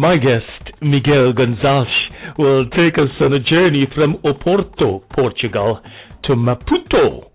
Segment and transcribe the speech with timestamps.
[0.00, 5.78] My guest, Miguel Gonçalves, will take us on a journey from Oporto, Portugal,
[6.24, 7.28] to Maputo,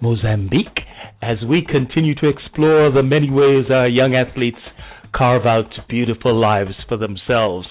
[0.00, 0.80] Mozambique,
[1.22, 4.58] as we continue to explore the many ways our young athletes
[5.14, 7.68] carve out beautiful lives for themselves,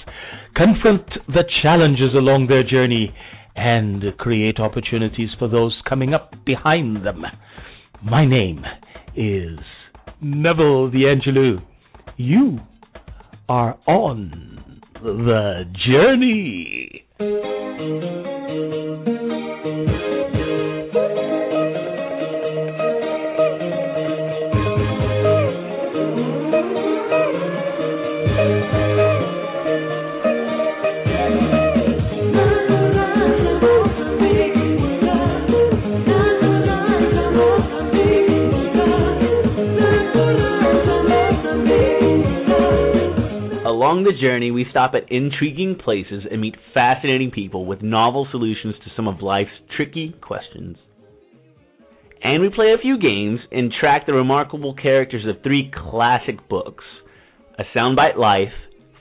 [0.55, 3.13] confront the challenges along their journey,
[3.57, 7.25] and create opportunities for those coming up behind them.
[8.01, 8.63] My name
[9.13, 9.59] is
[10.21, 11.61] Neville D'Angelo.
[12.15, 12.61] You
[13.49, 17.05] are on the journey.
[43.97, 48.75] Along the journey, we stop at intriguing places and meet fascinating people with novel solutions
[48.83, 50.77] to some of life's tricky questions.
[52.21, 56.83] And we play a few games and track the remarkable characters of three classic books
[57.57, 58.53] A Soundbite Life,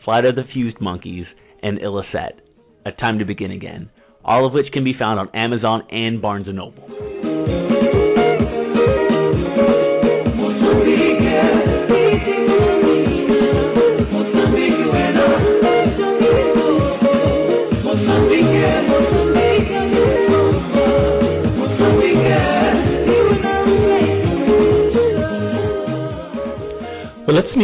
[0.03, 1.27] Flight of the Fused Monkeys,
[1.63, 2.41] and Illicet,
[2.87, 3.91] A Time to Begin Again,
[4.25, 7.26] all of which can be found on Amazon and Barnes & Noble.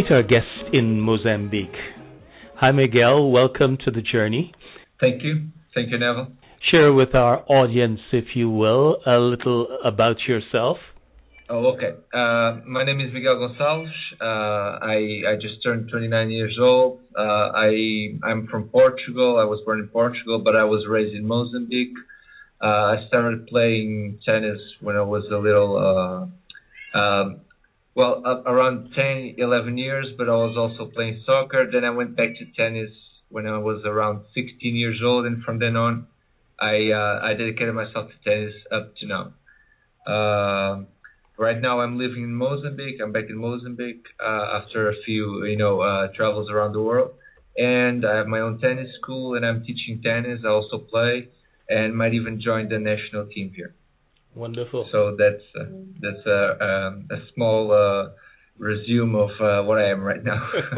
[0.03, 1.69] Meet our guest in Mozambique.
[2.56, 3.31] Hi, Miguel.
[3.31, 4.53] Welcome to the journey.
[5.00, 5.48] Thank you.
[5.75, 6.33] Thank you, Neville.
[6.70, 10.78] Share with our audience, if you will, a little about yourself.
[11.48, 11.91] Oh, okay.
[12.14, 13.91] Uh, my name is Miguel Gonçalves.
[14.20, 17.00] Uh, I I just turned 29 years old.
[17.16, 19.38] Uh, I I'm from Portugal.
[19.38, 21.94] I was born in Portugal, but I was raised in Mozambique.
[22.62, 26.31] Uh, I started playing tennis when I was a little,
[26.94, 27.41] uh, um,
[27.94, 30.06] well, up around 10, 11 years.
[30.16, 31.70] But I was also playing soccer.
[31.70, 32.91] Then I went back to tennis
[33.28, 36.06] when I was around 16 years old, and from then on,
[36.60, 39.32] I uh, I dedicated myself to tennis up to now.
[40.06, 40.84] Uh,
[41.38, 43.00] right now I'm living in Mozambique.
[43.02, 47.12] I'm back in Mozambique uh, after a few, you know, uh, travels around the world.
[47.56, 50.41] And I have my own tennis school, and I'm teaching tennis.
[50.44, 51.28] I also play,
[51.69, 53.75] and might even join the national team here.
[54.34, 54.88] Wonderful.
[54.91, 58.12] So that's uh, that's a um, a small uh,
[58.59, 60.48] resume of uh, what I am right now.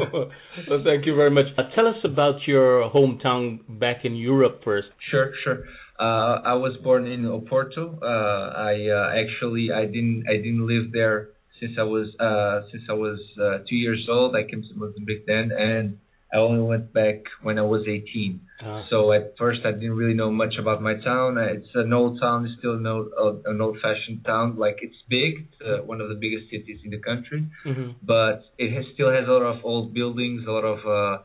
[0.69, 1.47] well, thank you very much.
[1.57, 4.89] Uh, tell us about your hometown back in Europe first.
[5.11, 5.65] Sure, sure.
[5.99, 8.03] Uh, I was born in Oporto.
[8.03, 11.29] Uh, I uh, actually I didn't I didn't live there
[11.61, 14.35] since I was uh, since I was uh, two years old.
[14.35, 15.99] I came to Mozambique then, and
[16.35, 18.41] I only went back when I was 18.
[18.61, 18.85] Ah.
[18.91, 21.39] So at first I didn't really know much about my town.
[21.39, 22.39] It's an old town.
[22.47, 24.57] It's still an old, uh, an old-fashioned town.
[24.65, 27.41] Like it's big, it's, uh, one of the biggest cities in the country
[27.71, 27.89] Mhm.
[28.03, 31.17] but it has, still has a lot of old buildings, a lot of uh,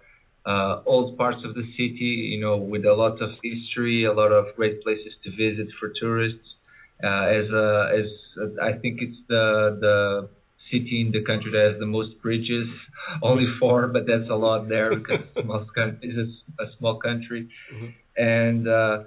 [0.52, 4.32] uh, old parts of the city, you know, with a lot of history, a lot
[4.40, 6.48] of great places to visit for tourists.
[7.04, 8.08] Uh, as uh, as
[8.42, 9.46] uh, I think it's the
[9.86, 10.30] the
[10.72, 12.68] city in the country that has the most bridges,
[13.24, 17.94] only four, but that's a lot there because most coun- it's a small country, Mhm.
[18.18, 18.68] and.
[18.68, 19.04] Uh,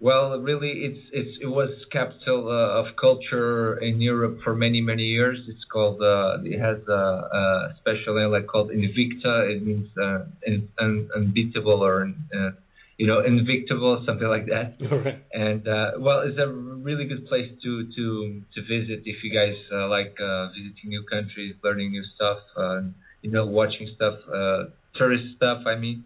[0.00, 5.04] well, really, it's it's it was capital uh, of culture in Europe for many many
[5.04, 5.38] years.
[5.46, 7.02] It's called uh, it has a,
[7.40, 9.48] a special name called Invicta.
[9.54, 12.50] It means uh, in, un, unbeatable or uh,
[12.98, 14.76] you know invictable, something like that.
[14.90, 15.24] Right.
[15.32, 19.56] And uh, well, it's a really good place to to to visit if you guys
[19.72, 22.80] uh, like uh, visiting new countries, learning new stuff, uh,
[23.22, 24.64] you know, watching stuff, uh,
[24.96, 25.66] tourist stuff.
[25.66, 26.04] I mean,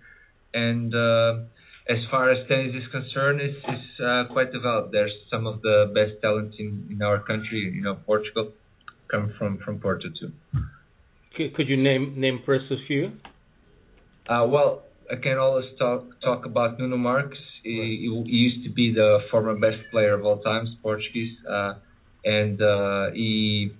[0.55, 0.95] and.
[0.95, 1.33] Uh,
[1.89, 4.91] as far as tennis is concerned, it's, it's uh, quite developed.
[4.91, 7.73] There's some of the best talent in, in our country.
[7.73, 8.53] You know, Portugal
[9.09, 10.33] come from from Porto too.
[11.55, 13.13] Could you name name first a few?
[14.29, 17.39] Uh, well, I can always talk talk about Nuno Marques.
[17.63, 21.75] He, he, used to be the former best player of all times, Portuguese, uh,
[22.25, 23.73] and uh, he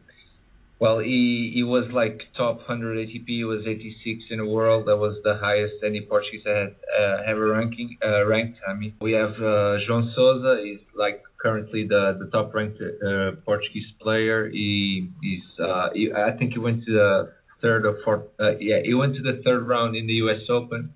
[0.79, 3.27] well he he was like top 100 ATP.
[3.27, 4.87] He was 86 in the world.
[4.87, 8.59] That was the highest any Portuguese had uh, ever ranking uh, ranked.
[8.69, 10.61] I mean, we have uh, João Sousa.
[10.63, 14.49] He's like currently the the top ranked uh, Portuguese player.
[14.49, 17.33] He he's uh, he, I think he went to the
[17.63, 18.27] third or fourth.
[18.39, 20.43] Uh, yeah, he went to the third round in the U.S.
[20.51, 20.93] Open.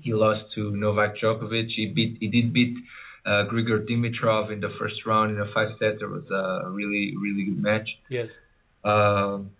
[0.00, 1.68] He lost to Novak Djokovic.
[1.74, 2.74] He beat he did beat
[3.26, 5.94] uh, Grigor Dimitrov in the first round in a five set.
[6.00, 7.88] It was a really really good match.
[8.08, 8.28] Yes.
[8.84, 9.50] Um,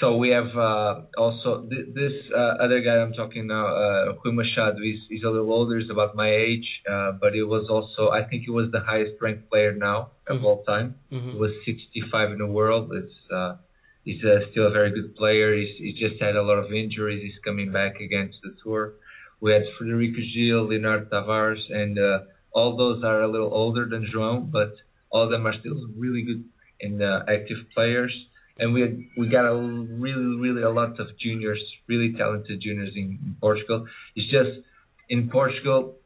[0.00, 4.34] so we have uh, also th- this uh, other guy I'm talking now, uh, Rui
[4.34, 4.78] Machado.
[4.82, 8.24] He's, he's a little older, he's about my age, uh, but he was also I
[8.24, 10.44] think he was the highest ranked player now of Mhm.
[10.44, 10.94] all time.
[11.12, 11.32] Mhm.
[11.32, 12.90] He was 65 in the world.
[12.94, 13.56] It's uh,
[14.04, 15.54] he's uh, still a very good player.
[15.54, 17.22] He's, he just had a lot of injuries.
[17.22, 18.94] He's coming back again to the tour.
[19.42, 22.20] We had Frederico Gil, Leonardo Tavares, and uh,
[22.52, 24.72] all those are a little older than João, but
[25.10, 26.44] all of them are still really good
[26.80, 28.14] and uh, active players.
[28.58, 32.92] And we had, we got a really really a lot of juniors, really talented juniors
[32.94, 33.86] in, in Portugal.
[34.14, 34.64] It's just
[35.08, 35.96] in Portugal,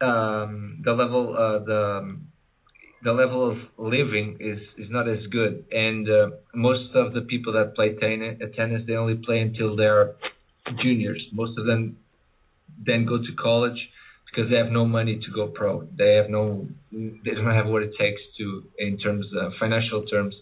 [0.00, 2.16] um, the level uh, the
[3.02, 7.54] the level of living is is not as good, and uh, most of the people
[7.54, 10.14] that play tennis, tennis they only play until they're
[10.80, 11.24] juniors.
[11.32, 11.96] Most of them
[12.84, 13.78] then go to college
[14.26, 15.88] because they have no money to go pro.
[15.96, 20.34] They have no, they don't have what it takes to, in terms of financial terms,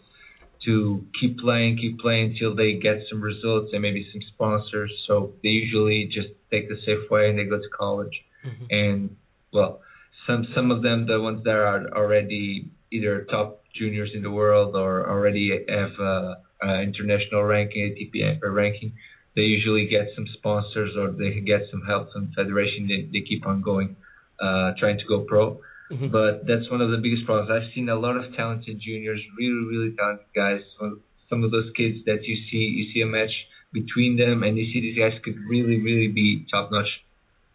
[0.64, 4.92] to keep playing, keep playing until they get some results and maybe some sponsors.
[5.06, 8.22] So they usually just take the safe way and they go to college.
[8.44, 8.66] Mhm.
[8.70, 9.16] And
[9.52, 9.80] well,
[10.26, 14.74] some some of them, the ones that are already either top juniors in the world
[14.74, 16.34] or already have uh,
[16.64, 18.92] uh, international ranking, ATP ranking,
[19.36, 22.88] they usually get some sponsors or they get some help from federation.
[22.88, 23.94] They, they keep on going,
[24.40, 25.60] uh, trying to go pro.
[25.92, 26.10] Mhm.
[26.10, 27.48] But that's one of the biggest problems.
[27.50, 30.62] I've seen a lot of talented juniors, really, really talented guys.
[30.80, 33.34] Some- Some of those kids that you see, you see a match
[33.72, 36.86] between them, and you see these guys could really, really be top-notch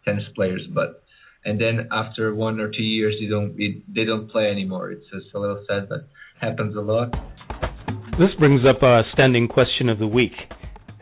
[0.04, 0.64] tennis players.
[0.78, 1.02] But
[1.46, 4.90] and then after one or two years, you don't, it, they don't play anymore.
[4.92, 6.00] It's just a little sad, but
[6.38, 7.08] happens a lot.
[8.18, 10.36] This brings up our standing question of the week.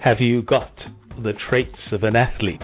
[0.02, 0.72] Have you got
[1.22, 2.62] the traits of an athlete?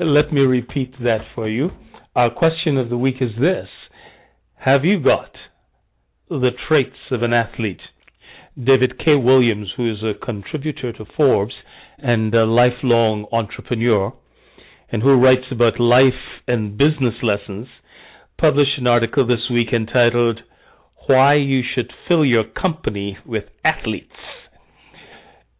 [0.00, 1.70] Let me repeat that for you.
[2.16, 3.68] Our question of the week is this
[4.56, 5.30] Have you got
[6.28, 7.80] the traits of an athlete?
[8.56, 9.14] David K.
[9.14, 11.54] Williams, who is a contributor to Forbes
[11.98, 14.12] and a lifelong entrepreneur,
[14.90, 17.68] and who writes about life and business lessons,
[18.36, 20.40] published an article this week entitled
[21.06, 24.10] Why You Should Fill Your Company with Athletes.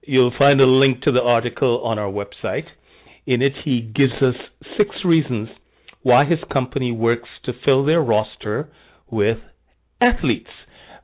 [0.08, 2.64] You'll find a link to the article on our website.
[3.26, 4.36] In it, he gives us
[4.78, 5.50] six reasons
[6.02, 8.70] why his company works to fill their roster
[9.10, 9.36] with
[10.00, 10.48] athletes,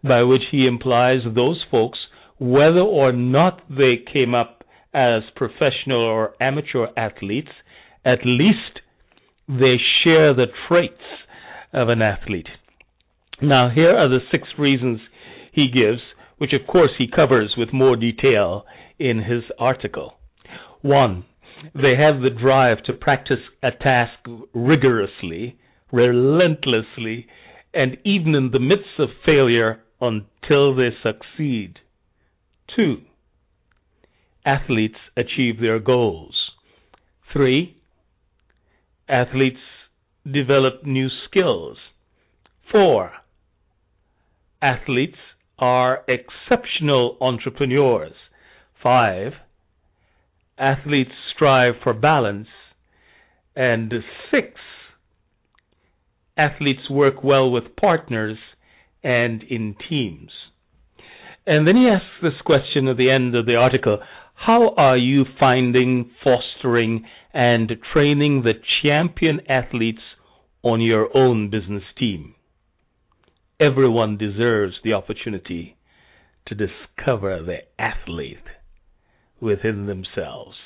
[0.03, 1.99] by which he implies those folks,
[2.39, 4.65] whether or not they came up
[4.95, 7.51] as professional or amateur athletes,
[8.07, 8.81] at least
[9.47, 11.05] they share the traits
[11.75, 12.49] of an athlete.
[13.43, 15.01] Now, here are the six reasons
[15.53, 16.01] he gives,
[16.39, 18.65] which of course he covers with more detail
[18.99, 20.15] in his article.
[20.83, 21.25] One,
[21.75, 24.19] they have the drive to practice a task
[24.53, 25.59] rigorously,
[25.93, 27.27] relentlessly,
[27.73, 31.79] and even in the midst of failure until they succeed.
[32.75, 32.99] Two,
[34.45, 36.35] athletes achieve their goals.
[37.33, 37.77] Three,
[39.09, 39.61] athletes
[40.25, 41.79] develop new skills.
[42.71, 43.13] Four,
[44.61, 45.19] athletes
[45.59, 48.15] are exceptional entrepreneurs.
[48.85, 49.33] Five,
[50.59, 52.49] athletes strive for balance.
[53.57, 53.91] And
[54.31, 54.61] six,
[56.37, 58.37] athletes work well with partners
[59.03, 60.31] and in teams.
[61.47, 64.01] And then he asks this question at the end of the article
[64.35, 70.03] How are you finding, fostering, and training the champion athletes
[70.63, 72.35] on your own business team?
[73.59, 75.79] Everyone deserves the opportunity
[76.49, 78.37] to discover the athlete
[79.41, 80.57] within themselves.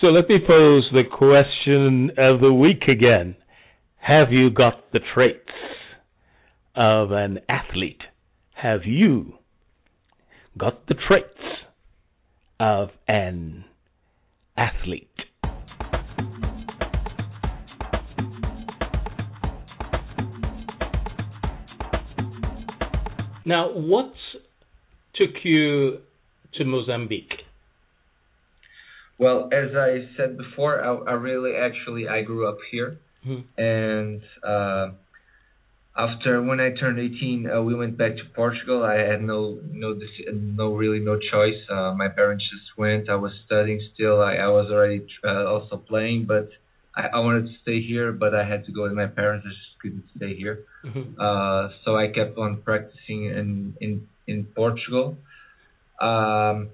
[0.00, 3.36] So let me pose the question of the week again.
[3.96, 5.40] Have you got the traits
[6.74, 8.02] of an athlete?
[8.54, 9.34] Have you
[10.58, 11.30] got the traits
[12.60, 13.64] of an
[14.56, 15.08] athlete?
[23.46, 24.12] Now, what
[25.14, 25.98] took you
[26.56, 27.34] to Mozambique?
[29.18, 33.44] Well, as I said before, I, I really actually I grew up here, Mhm.
[33.56, 34.90] and uh,
[35.96, 38.82] after when I turned 18, uh, we went back to Portugal.
[38.84, 39.98] I had no no
[40.32, 41.60] no really no choice.
[41.70, 43.08] Uh, my parents just went.
[43.08, 44.20] I was studying still.
[44.20, 46.50] I, I was already uh, also playing, but
[46.94, 48.12] I, I wanted to stay here.
[48.12, 49.46] But I had to go with my parents.
[49.46, 50.56] I just couldn't stay here.
[50.84, 51.16] Mhm.
[51.18, 55.16] Uh, so I kept on practicing in in in Portugal.
[56.00, 56.70] Um,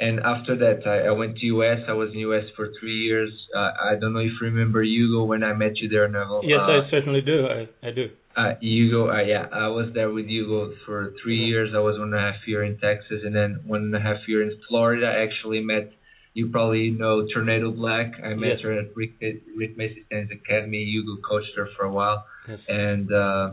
[0.00, 1.80] and after that, I, I went to US.
[1.88, 3.30] I was in US for three years.
[3.54, 6.42] Uh, I don't know if you remember Hugo when I met you there, Neville.
[6.44, 7.46] Yes, uh, I certainly do.
[7.46, 8.10] I, I do.
[8.36, 11.70] Uh, Hugo, uh, yeah, I was there with Hugo for three years.
[11.74, 14.26] I was one and a half year in Texas, and then one and a half
[14.26, 15.06] year in Florida.
[15.06, 15.92] I actually met,
[16.34, 18.14] you probably know Tornado Black.
[18.24, 18.60] I met Yes.
[18.62, 19.12] her at Rick,
[19.56, 20.82] Rick Macci Tennis Academy.
[20.84, 22.58] Hugo coached her for a while, Yes.
[22.68, 23.50] and uh,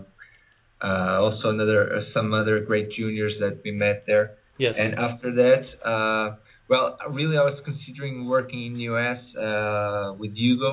[0.84, 4.32] uh, also another uh, some other great juniors that we met there.
[4.62, 4.76] Yes.
[4.78, 6.28] And after that, uh,
[6.70, 10.72] well, really, I was considering working in the US uh, with Hugo.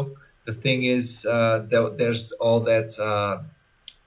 [0.49, 3.35] The thing is, uh, there, there's all that uh,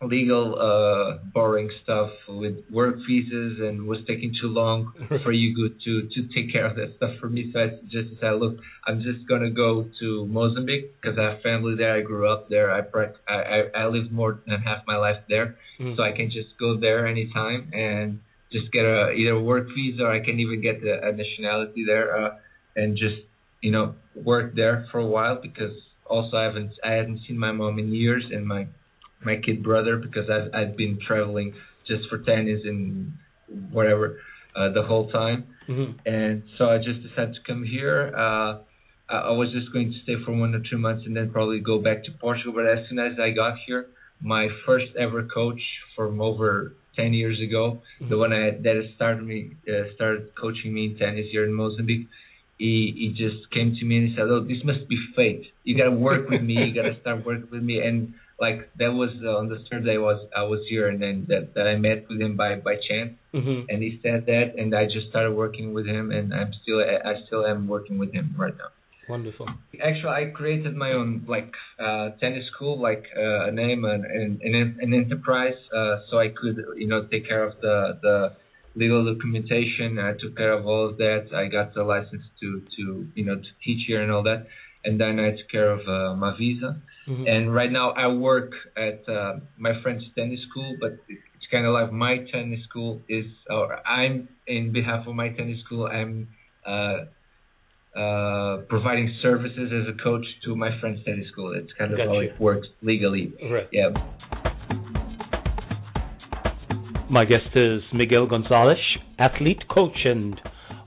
[0.06, 5.94] legal uh, boring stuff with work visas, and was taking too long for Hugo to
[6.14, 7.50] to take care of that stuff for me.
[7.52, 8.56] So I just said, look,
[8.88, 9.70] I'm just gonna go
[10.00, 11.94] to Mozambique because I have family there.
[12.00, 12.68] I grew up there.
[12.72, 12.82] I
[13.28, 15.48] I, I lived more than half my life there,
[15.80, 15.96] Mhm.
[15.96, 18.20] so I can just go there anytime and
[18.52, 22.26] just get a either work visa or I can even get a, a nationality there
[22.26, 22.32] uh,
[22.76, 23.16] and just
[23.62, 27.52] you know work there for a while because also I haven't I hadn't seen my
[27.52, 28.68] mom in years and my
[29.24, 31.54] my kid brother because I've I've been traveling
[31.88, 33.14] just for tennis and
[33.72, 34.20] whatever
[34.56, 36.00] uh, the whole time Mhm.
[36.06, 38.12] and so I just decided to come here.
[38.18, 38.52] Uh,
[39.10, 41.60] I, I was just going to stay for one or two months and then probably
[41.60, 42.54] go back to Portugal.
[42.54, 43.88] But as soon as I got here,
[44.22, 45.62] my first ever coach
[45.96, 47.80] from over 10 years ago,
[48.10, 52.08] the one I, that started me uh, started coaching me in tennis here in Mozambique.
[52.58, 55.46] He he just came to me and he said, "Oh, this must be fate.
[55.64, 56.56] You gotta work with me.
[56.66, 59.96] You gotta start working with me." And like that was uh, on the third day
[59.96, 62.76] I was I was here, and then that that I met with him by by
[62.90, 63.66] chance Mhm.
[63.70, 67.14] and he said that, and I just started working with him, and I'm still I
[67.26, 68.72] still am working with him right now.
[69.12, 69.46] Wonderful.
[69.84, 74.40] Actually, I created my own like uh, tennis school, like uh, a name and an,
[74.80, 78.18] an, enterprise, uh, so I could you know take care of the the
[78.74, 80.00] legal documentation.
[80.00, 81.24] I took care of all of that.
[81.36, 84.48] I got the license to to you know to teach here and all that,
[84.86, 86.72] and then I took care of uh, my visa.
[87.10, 87.26] Mhm.
[87.34, 91.74] And right now I work at uh, my friend's tennis school, but it's kind of
[91.74, 96.30] like my tennis school is, or I'm in behalf of my tennis school, I'm
[96.66, 97.00] uh,
[97.96, 101.54] uh, providing services as a coach to my friend's tennis school.
[101.56, 103.34] It's kind of how it works legally.
[103.52, 103.68] Right.
[103.72, 103.90] Yeah.
[107.10, 108.76] My guest is Miguel Gonçalves,
[109.20, 110.40] athlete, coach, and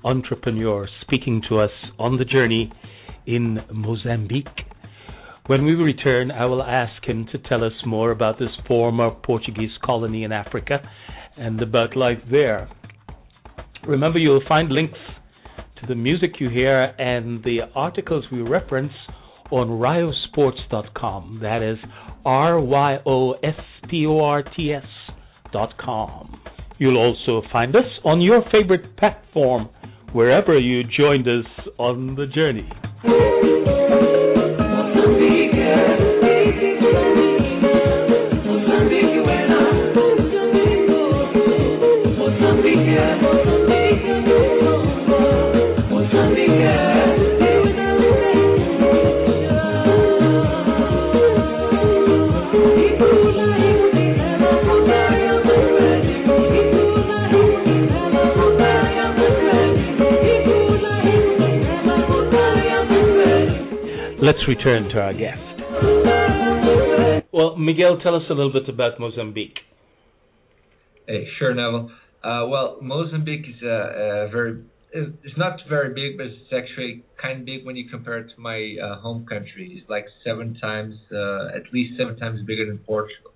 [0.04, 2.72] entrepreneur, speaking to us on the journey
[3.26, 4.46] in Mozambique.
[5.46, 9.76] When we return, I will ask him to tell us more about this former Portuguese
[9.84, 10.78] colony in Africa
[11.36, 12.70] and about life there.
[13.86, 15.23] Remember, you'll find links to
[15.88, 18.92] the music you hear and the articles we reference
[19.50, 21.40] on ryosports.com.
[21.42, 21.78] That is
[22.24, 23.60] R Y O S
[23.90, 24.84] P O R T S
[25.52, 26.40] dot com.
[26.78, 29.68] You'll also find us on your favorite platform
[30.12, 31.46] wherever you joined us
[31.78, 32.68] on the journey.
[64.34, 65.38] Let's return to our guest.
[67.32, 69.58] Well, Miguel, tell us a little bit about Mozambique.
[71.06, 71.90] Hey, sure, Neville.
[72.24, 77.40] Uh, well, Mozambique is a, a very it's not very big, but it's actually kind
[77.40, 79.78] of big when you compare it to my uh, home country.
[79.80, 83.30] It's like seven times, uh, at least seven times bigger than Portugal.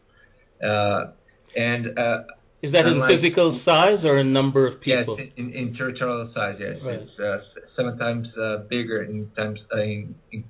[0.63, 1.13] Uh,
[1.57, 2.23] and uh,
[2.63, 5.17] Is that in physical size or in number of people?
[5.19, 7.01] yes, in, in territorial size, yes, Right.
[7.03, 7.39] it's uh,
[7.77, 10.47] seven times uh, bigger in times uh, in, in uh,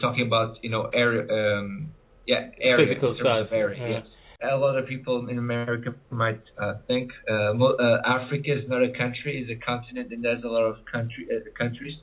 [0.00, 1.90] talking about you know area, um,
[2.26, 3.80] yeah, area Physical in terms of size, area.
[3.80, 3.98] yeah.
[3.98, 4.06] yes.
[4.52, 8.82] A lot of people in America might uh, think uh, mo- uh, Africa is not
[8.82, 11.94] a country; it's a continent, and there's a lot of country uh, countries.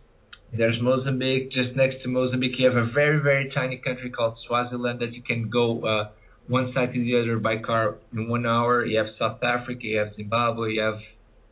[0.58, 1.51] There's Mozambique.
[1.51, 5.24] Just next to Mozambique, you have a very, very tiny country called Swaziland that you
[5.24, 6.10] can go uh,
[6.48, 8.86] one side to the other by car in one hour.
[8.86, 11.00] You have South Africa, you have Zimbabwe, you have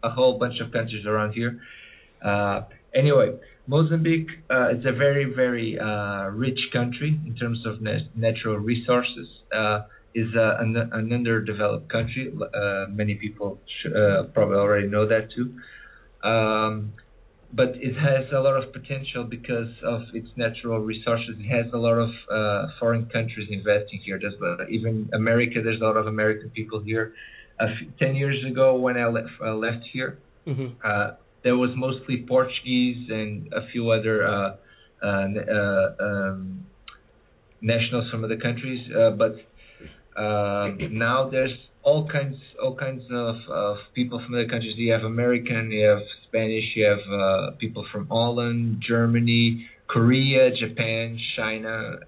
[0.04, 1.62] a whole bunch of countries around here.
[2.24, 3.38] Uh, anyway,
[3.70, 9.28] Mozambique uh, is a very, very uh, rich country in terms of nat- natural resources.
[9.56, 9.82] Uh,
[10.16, 12.34] is uh, an, an underdeveloped country.
[12.34, 15.48] Uh, many people sh- uh, probably already know that too.
[16.28, 16.94] Um,
[17.54, 21.36] but it has a lot of potential because of its natural resources.
[21.38, 24.20] It has a lot of uh, foreign countries investing here.
[24.20, 25.62] There's uh, even America.
[25.64, 27.14] There's a lot of American people here.
[27.60, 27.68] Uh,
[28.00, 30.70] Ten years ago, when I left, uh, left here, Mhm.
[31.44, 34.56] There was mostly Portuguese and a few other uh,
[35.02, 36.66] uh, uh, um,
[37.62, 38.88] nationals from other countries.
[39.18, 39.36] But
[40.16, 44.76] now there's all kinds all kinds of, of people from other countries.
[44.78, 52.00] You have American, you have Spanish, you have people from Holland, Germany, Korea, Japan, China,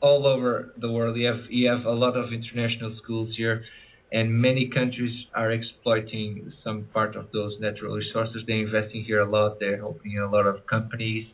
[0.00, 1.16] all over the world.
[1.16, 3.64] You have you have a lot of international schools here,
[4.12, 8.42] and many countries are exploiting some part of those natural resources.
[8.46, 9.60] They're investing here a lot.
[9.60, 11.28] They're opening a lot of companies.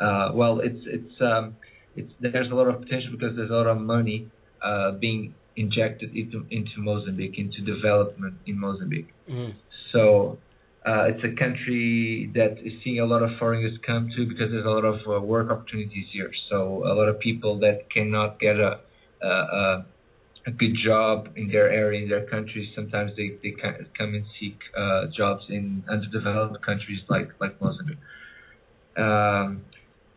[0.00, 1.56] Uh, well, it's it's um,
[1.94, 4.30] it's there's a lot of potential because there's a lot of money
[4.62, 9.08] uh, being injected into into Mozambique, into development in Mozambique.
[9.28, 9.54] Mm.
[9.92, 10.38] So
[10.86, 14.66] uh, it's a country that is seeing a lot of foreigners come to because there's
[14.66, 16.30] a lot of uh, work opportunities here.
[16.48, 18.80] So a lot of people that cannot get a
[19.22, 19.84] a, a
[20.50, 23.54] good job in their area in their country, sometimes they they
[23.98, 27.98] come and seek uh, jobs in underdeveloped countries like like Mozambique.
[28.96, 29.62] Um,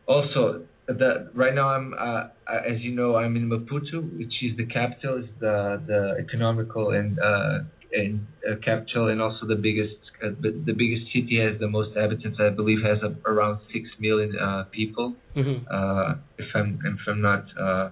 [0.05, 4.65] also, the right now I'm uh, as you know I'm in Maputo, which is the
[4.65, 7.59] capital, is the the economical and uh,
[7.93, 12.39] and uh, capital, and also the biggest uh, the, biggest city has the most inhabitants.
[12.41, 15.15] I believe has a, around six million uh, people.
[15.35, 15.65] Mm-hmm.
[15.71, 17.89] Uh, if I'm if I'm not uh,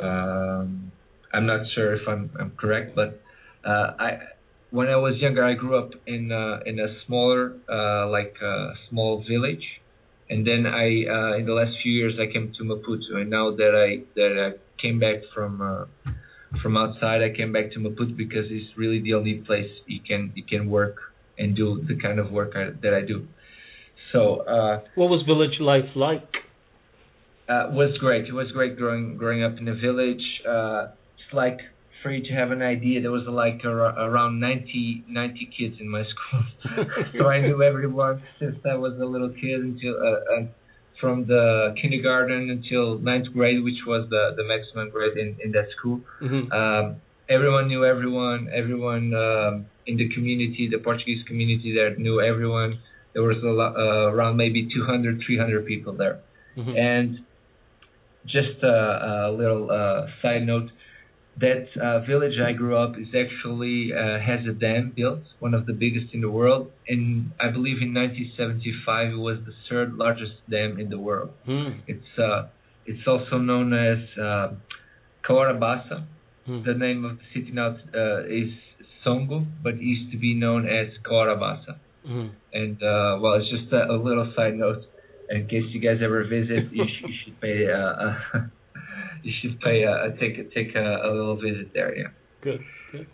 [0.00, 0.92] um,
[1.36, 3.20] I'm not sure if I'm I'm correct, but
[3.64, 4.10] uh, I
[4.70, 8.72] when I was younger I grew up in uh, in a smaller uh, like uh,
[8.88, 9.66] small village
[10.28, 13.54] and then I uh, in the last few years I came to Maputo, and now
[13.54, 15.84] that I that I came back from uh,
[16.62, 20.32] from outside, I came back to Maputo because it's really the only place you can
[20.34, 20.96] you can work
[21.38, 23.26] and do the kind of work I, that I do.
[24.12, 26.28] So uh, what was village life like?
[27.48, 28.26] Uh, was great.
[28.26, 30.24] It was great growing growing up in a village.
[30.48, 30.88] Uh,
[31.32, 31.58] like
[32.02, 35.88] for you to have an idea, there was like a, around 90, 90 kids in
[35.88, 36.44] my school.
[37.18, 40.46] so I knew everyone since I was a little kid until uh, uh,
[41.00, 45.66] from the kindergarten until ninth grade, which was the, the maximum grade in, in that
[45.76, 46.00] school.
[46.22, 46.52] Mm-hmm.
[46.52, 46.96] Um,
[47.28, 48.48] everyone knew everyone.
[48.54, 52.78] Everyone um, in the community, the Portuguese community there, knew everyone.
[53.14, 56.20] There was a lot, uh, around maybe 200, 300 people there.
[56.56, 56.76] Mm-hmm.
[56.76, 57.18] And
[58.26, 60.70] just a, a little uh, side note
[61.38, 65.66] that uh, village I grew up is actually uh, has a dam built, one of
[65.66, 66.70] the biggest in the world.
[66.88, 71.30] And I believe in 1975 it was the third largest dam in the world.
[71.46, 71.80] Mm.
[71.86, 72.48] It's uh,
[72.86, 74.54] it's also known as uh,
[75.26, 76.06] Cahora Bassa.
[76.48, 76.64] Mm.
[76.64, 78.50] The name of the city now uh, is
[79.04, 81.78] Songo, but it used to be known as Cahora Bassa.
[82.08, 82.30] Mm.
[82.54, 84.84] And uh, well, it's just a, a, little side note.
[85.28, 87.66] In case you guys ever visit, you, sh- you should pay.
[87.70, 88.46] Uh,
[89.26, 91.96] you should pay a, take take a, a, little visit there.
[91.96, 92.14] Yeah.
[92.42, 92.60] Good.
[92.92, 93.06] Good.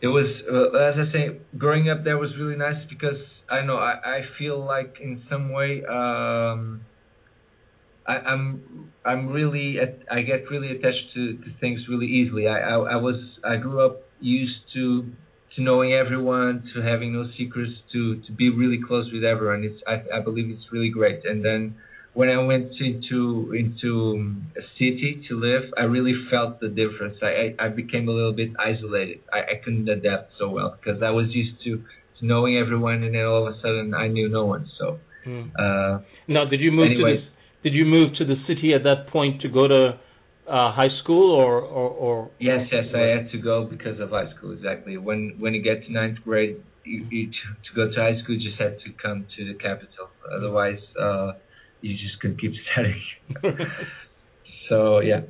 [0.00, 3.76] It was uh, as I say, growing up there was really nice because I know
[3.76, 6.80] I, I feel like in some way um,
[8.06, 9.76] I, I'm I'm really
[10.10, 12.48] I get really attached to, to things really easily.
[12.48, 15.12] I, I I was I grew up used to
[15.56, 19.62] to knowing everyone, to having no secrets, to to be really close with everyone.
[19.62, 21.26] It's I I believe it's really great.
[21.26, 21.76] And then
[22.18, 27.16] when I went into into a city to live, I really felt the difference.
[27.22, 29.20] I I, I became a little bit isolated.
[29.32, 33.14] I, I couldn't adapt so well because I was used to, to knowing everyone, and
[33.14, 34.68] then all of a sudden I knew no one.
[34.80, 34.98] So.
[35.24, 35.52] Mm.
[35.56, 37.18] Uh, now, did you move anyway.
[37.18, 40.00] to the Did you move to the city at that point to go to
[40.48, 44.30] uh, high school or, or, or Yes, yes, I had to go because of high
[44.34, 44.50] school.
[44.52, 44.96] Exactly.
[44.96, 48.34] When when you get to ninth grade, you, you to, to go to high school,
[48.34, 50.10] you just had to come to the capital.
[50.36, 51.32] Otherwise, uh,
[51.80, 53.02] you just couldn't keep studying.
[54.68, 55.22] so yeah,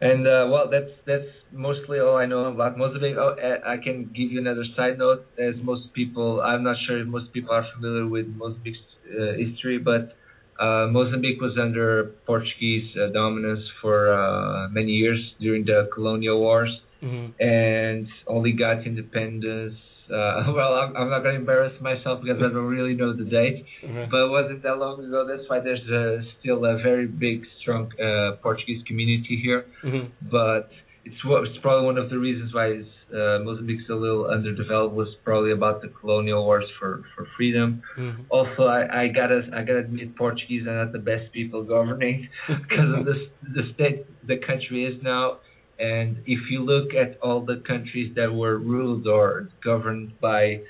[0.00, 3.16] and uh, well, that's that's mostly all I know about Mozambique.
[3.18, 3.34] Oh,
[3.66, 5.26] I can give you another side note.
[5.38, 8.78] As most people, I'm not sure if most people are familiar with Mozambique's
[9.08, 10.16] uh, history, but
[10.58, 16.72] uh, Mozambique was under Portuguese uh, dominance for uh, many years during the colonial wars,
[17.02, 17.32] Mhm.
[17.40, 19.78] and only got independence.
[20.10, 23.24] Uh, well, I'm, I'm not going to embarrass myself because I don't really know the
[23.24, 24.10] date, Mhm.
[24.10, 25.24] but it wasn't that long ago.
[25.26, 29.64] That's why there's uh, still a very big, strong uh, Portuguese community here.
[29.84, 30.08] Mhm.
[30.30, 30.70] But
[31.04, 35.08] it's it's probably one of the reasons why it's, uh, Mozambique's a little underdeveloped was
[35.24, 37.82] probably about the colonial wars for, for freedom.
[37.96, 38.26] Mhm.
[38.28, 42.90] Also, I, I gotta I gotta admit Portuguese are not the best people governing because
[42.98, 43.16] of the
[43.56, 45.38] the state the country is now.
[45.80, 50.60] And if you look at all the countries that were ruled or governed by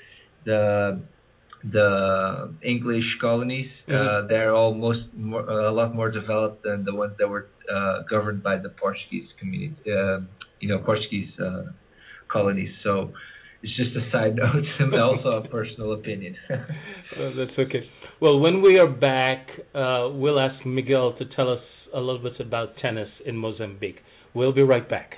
[0.45, 1.01] the
[1.63, 4.27] the English colonies, uh, Mhm.
[4.29, 8.41] they're all most more, a lot more developed than the ones that were uh, governed
[8.41, 10.21] by the Portuguese community, uh,
[10.59, 11.65] you know, Portuguese uh,
[12.27, 12.73] colonies.
[12.83, 13.13] So
[13.61, 16.35] it's just a side note and also a personal opinion.
[17.11, 17.83] Uh, that's okay.
[18.21, 19.41] Well, when we are back,
[19.75, 21.61] uh, we'll ask Miguel to tell us
[21.93, 23.99] a little bit about tennis in Mozambique.
[24.33, 25.15] We'll be right back.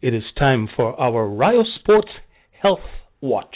[0.00, 2.10] it is time for our Rio Sports
[2.60, 2.80] Health
[3.20, 3.54] Watch.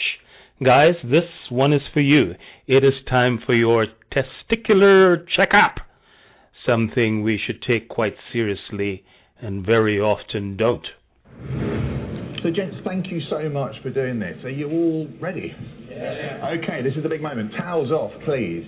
[0.63, 2.33] Guys, this one is for you.
[2.67, 5.75] It is time for your testicular checkup.
[6.65, 9.03] Something we should take quite seriously
[9.39, 10.87] and very often don't.
[12.43, 14.37] So, gents, thank you so much for doing this.
[14.43, 15.53] Are you all ready?
[15.89, 16.55] Yeah.
[16.63, 17.51] Okay, this is the big moment.
[17.57, 18.63] Towels off, please.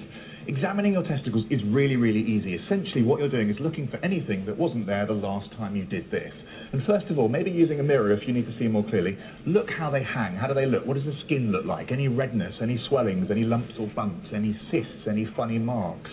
[0.49, 2.55] Examining your testicles is really, really easy.
[2.55, 5.85] Essentially, what you're doing is looking for anything that wasn't there the last time you
[5.85, 6.33] did this.
[6.73, 9.15] And first of all, maybe using a mirror if you need to see more clearly,
[9.45, 10.35] look how they hang.
[10.35, 10.87] How do they look?
[10.87, 11.91] What does the skin look like?
[11.91, 16.09] Any redness, any swellings, any lumps or bumps, any cysts, any funny marks?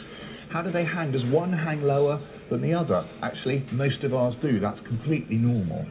[0.53, 1.13] How do they hang?
[1.13, 2.21] Does one hang lower
[2.51, 3.09] than the other?
[3.23, 4.61] Actually, most of ours do.
[4.61, 5.87] That's completely normal.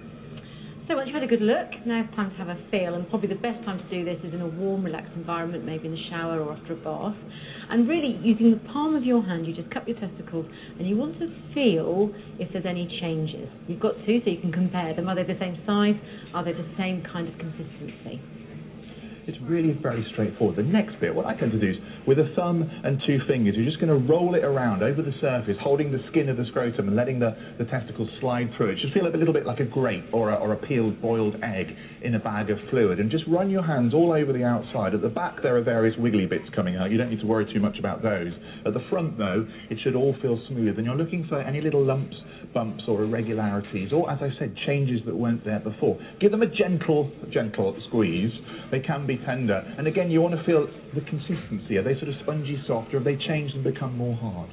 [0.88, 3.10] So once you've had a good look, now it's time to have a feel, and
[3.10, 5.94] probably the best time to do this is in a warm, relaxed environment, maybe in
[5.94, 7.18] the shower or after a bath.
[7.72, 10.46] And really, using the palm of your hand, you just cup your testicles,
[10.78, 13.50] and you want to feel if there's any changes.
[13.68, 15.10] You've got two, so you can compare them.
[15.10, 15.98] Are they the same size?
[16.36, 18.22] Are they the same kind of consistency?
[19.28, 20.56] It's really very straightforward.
[20.56, 23.56] The next bit, what I tend to do is with a thumb and two fingers,
[23.58, 26.46] you're just going to roll it around over the surface, holding the skin of the
[26.50, 28.70] scrotum and letting the, the testicles slide through.
[28.70, 31.36] It should feel a little bit like a grape or a, or a peeled boiled
[31.42, 31.68] egg
[32.04, 33.00] in a bag of fluid.
[33.00, 34.94] And just run your hands all over the outside.
[34.94, 36.92] At the back, there are various wiggly bits coming out.
[36.92, 38.32] You don't need to worry too much about those.
[38.66, 40.78] At the front, though, it should all feel smooth.
[40.78, 42.16] And you're looking for any little lumps,
[42.54, 45.98] bumps, or irregularities, or as I said, changes that weren't there before.
[46.22, 48.32] Give them a gentle, gentle squeeze.
[48.72, 49.64] They can be tender.
[49.78, 51.78] And again, you want to feel the consistency.
[51.78, 54.50] Are they sort of spongy soft, or have they changed and become more hard?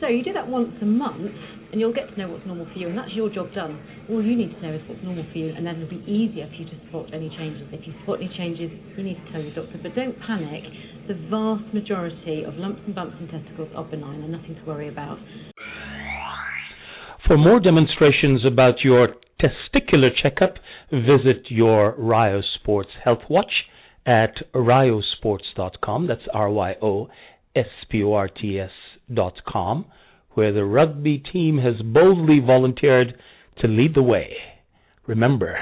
[0.00, 1.32] So you do that once a month,
[1.72, 3.80] and you'll get to know what's normal for you, and that's your job done.
[4.10, 6.46] All you need to know is what's normal for you, and then it'll be easier
[6.48, 7.66] for you to spot any changes.
[7.72, 10.64] If you spot any changes, you need to tell your doctor, but don't panic.
[11.08, 14.88] The vast majority of lumps and bumps and testicles are benign and nothing to worry
[14.88, 15.18] about.
[17.26, 19.08] For more demonstrations about your
[19.40, 20.58] testicular checkup,
[20.92, 23.50] visit your Rio Sports Health Watch
[24.06, 26.06] at ryosports.com.
[26.06, 27.08] That's R Y O
[27.56, 28.70] S P O R T S
[29.12, 29.86] dot com,
[30.34, 33.14] where the rugby team has boldly volunteered
[33.60, 34.36] to lead the way.
[35.08, 35.58] Remember,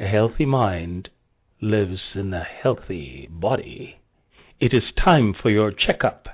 [0.00, 1.08] a healthy mind
[1.62, 4.00] lives in a healthy body.
[4.58, 6.26] It is time for your checkup.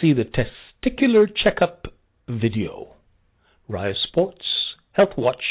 [0.00, 1.86] See the testicular checkup
[2.28, 2.96] video.
[3.68, 4.44] Rio Sports
[4.92, 5.42] Health Watch,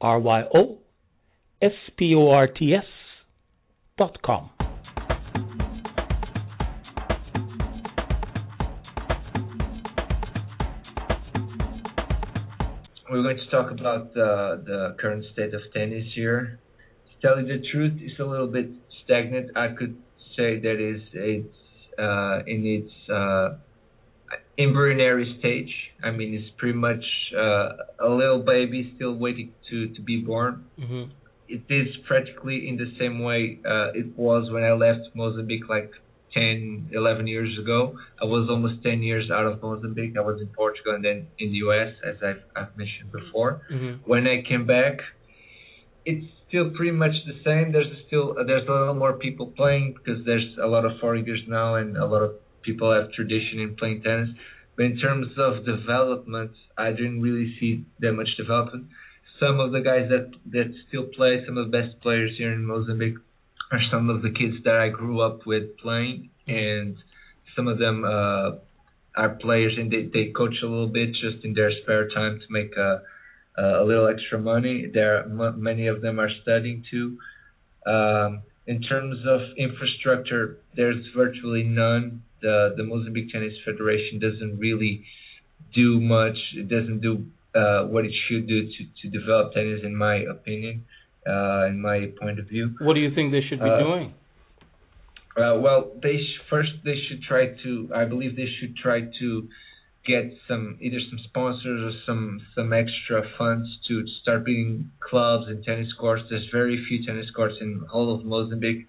[0.00, 0.78] R Y O
[1.62, 2.84] S P O R T S
[3.98, 4.50] dot com.
[13.10, 16.58] We're going to talk about uh, the current state of tennis here.
[17.06, 18.70] To tell you the truth, it's a little bit
[19.04, 19.56] stagnant.
[19.56, 19.96] I could
[20.36, 21.48] say that is it's
[21.96, 23.58] uh, in its uh,
[24.58, 25.72] embryonary stage.
[26.02, 27.04] I mean, it's pretty much
[27.36, 30.64] uh, a little baby still waiting to, to be born.
[30.78, 31.10] Mm-hmm.
[31.48, 35.90] It is practically in the same way uh, it was when I left Mozambique like
[36.32, 37.96] 10, 11 years ago.
[38.20, 40.16] I was almost 10 years out of Mozambique.
[40.16, 43.62] I was in Portugal and then in the US, as I've, I've mentioned before.
[43.70, 44.10] Mm-hmm.
[44.10, 44.98] When I came back,
[46.04, 47.72] it's still pretty much the same.
[47.72, 51.76] There's still there's a little more people playing because there's a lot of foreigners now
[51.76, 52.32] and a lot of
[52.64, 54.30] people have tradition in playing tennis.
[54.76, 58.88] But in terms of development, I didn't really see that much development.
[59.38, 62.66] Some of the guys that that still play, some of the best players here in
[62.66, 63.18] Mozambique,
[63.70, 66.96] are some of the kids that I grew up with playing, and
[67.54, 68.52] some of them uh,
[69.16, 72.52] are players and they, they coach a little bit just in their spare time to
[72.52, 73.02] make a
[73.56, 74.90] a little extra money.
[74.92, 77.18] There, m- many of them are studying too.
[77.86, 82.22] Um, in terms of infrastructure, there's virtually none.
[82.44, 84.94] The the Mozambique Tennis Federation doesn't really
[85.82, 86.38] do much.
[86.62, 87.12] It doesn't do
[87.60, 90.74] uh, what it should do to, to develop tennis, in my opinion,
[91.32, 92.64] uh, in my point of view.
[92.86, 94.06] What do you think they should be Uh, doing?
[95.36, 97.70] Uh, well, they sh- first they should try to.
[98.02, 99.28] I believe they should try to
[100.12, 102.22] get some either some sponsors or some
[102.54, 106.22] some extra funds to start building clubs and tennis courts.
[106.30, 108.84] There's very few tennis courts in all of Mozambique.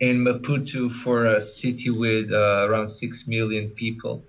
[0.00, 4.24] In Maputo, for a city with uh, around six million people,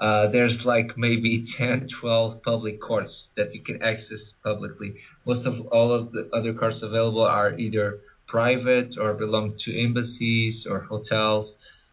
[0.00, 4.94] uh, there's like maybe 10, 12 public courts that you can access publicly.
[5.24, 10.66] Most of all of the other courts available are either private or belong to embassies
[10.68, 11.46] or hotels,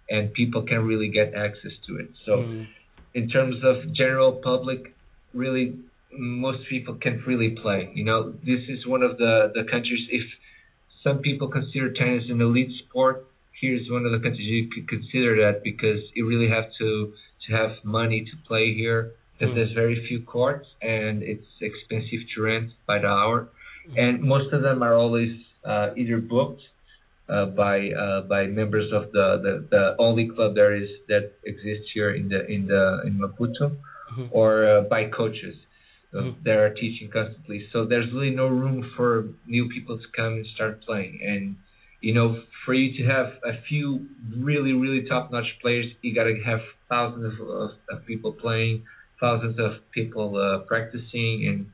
[0.09, 2.09] and people can really get access to it.
[2.25, 2.67] So, Mm.
[3.13, 4.93] in terms of general public,
[5.33, 5.75] really,
[6.11, 7.91] most people can't really play.
[7.93, 10.03] You know, this is one of the the countries.
[10.09, 10.25] If
[11.03, 13.25] some people consider tennis an elite sport,
[13.61, 17.13] here's one of the countries you could consider that because you really have to
[17.47, 19.11] to have money to play here.
[19.37, 19.55] Because Mm.
[19.55, 23.39] there's very few courts and it's expensive to rent by the hour.
[24.03, 25.33] and most of them are always
[25.71, 26.61] uh, either booked
[27.33, 31.87] uh, by uh, by members of the, the, the only club there is that exists
[31.95, 33.67] here in the in the in Maputo,
[34.11, 34.25] Mm-hmm.
[34.39, 35.55] or uh, by coaches
[36.13, 36.43] Mhm.
[36.43, 37.67] that are teaching constantly.
[37.71, 41.19] So there's really no room for new people to come and start playing.
[41.23, 41.55] And
[42.01, 46.35] you know, for you to have a few really really top notch players, you gotta
[46.45, 48.85] have thousands of, of, people playing,
[49.19, 51.67] thousands of people uh, practicing and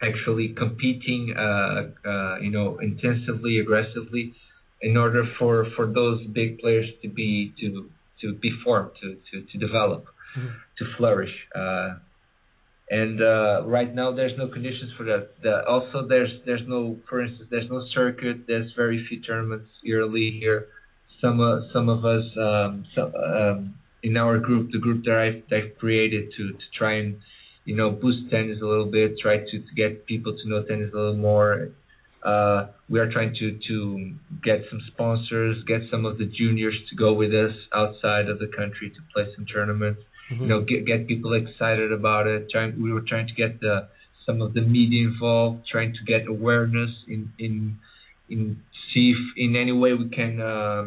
[0.00, 4.34] actually competing, uh, uh, you know, intensively, aggressively,
[4.80, 9.46] in order for, for those big players to be to to be formed, to to,
[9.50, 10.06] to develop,
[10.38, 10.52] Mhm.
[10.78, 11.34] to flourish.
[11.54, 11.96] Uh,
[12.92, 15.30] and uh, right now, there's no conditions for that.
[15.42, 18.44] The, also, there's there's no, for instance, there's no circuit.
[18.46, 20.66] There's very few tournaments yearly here.
[21.22, 25.48] Some uh, some of us, um, some, um, in our group, the group that I've,
[25.48, 27.16] that I've created to to try and
[27.64, 30.90] you know boost tennis a little bit, try to, to get people to know tennis
[30.92, 31.70] a little more.
[32.22, 34.12] Uh, we are trying to to
[34.44, 38.48] get some sponsors, get some of the juniors to go with us outside of the
[38.54, 40.42] country to play some tournaments Mm-hmm.
[40.42, 43.88] you know get get people excited about it trying we were trying to get the
[44.24, 47.78] some of the media involved trying to get awareness in in
[48.28, 50.84] in see if in any way we can uh,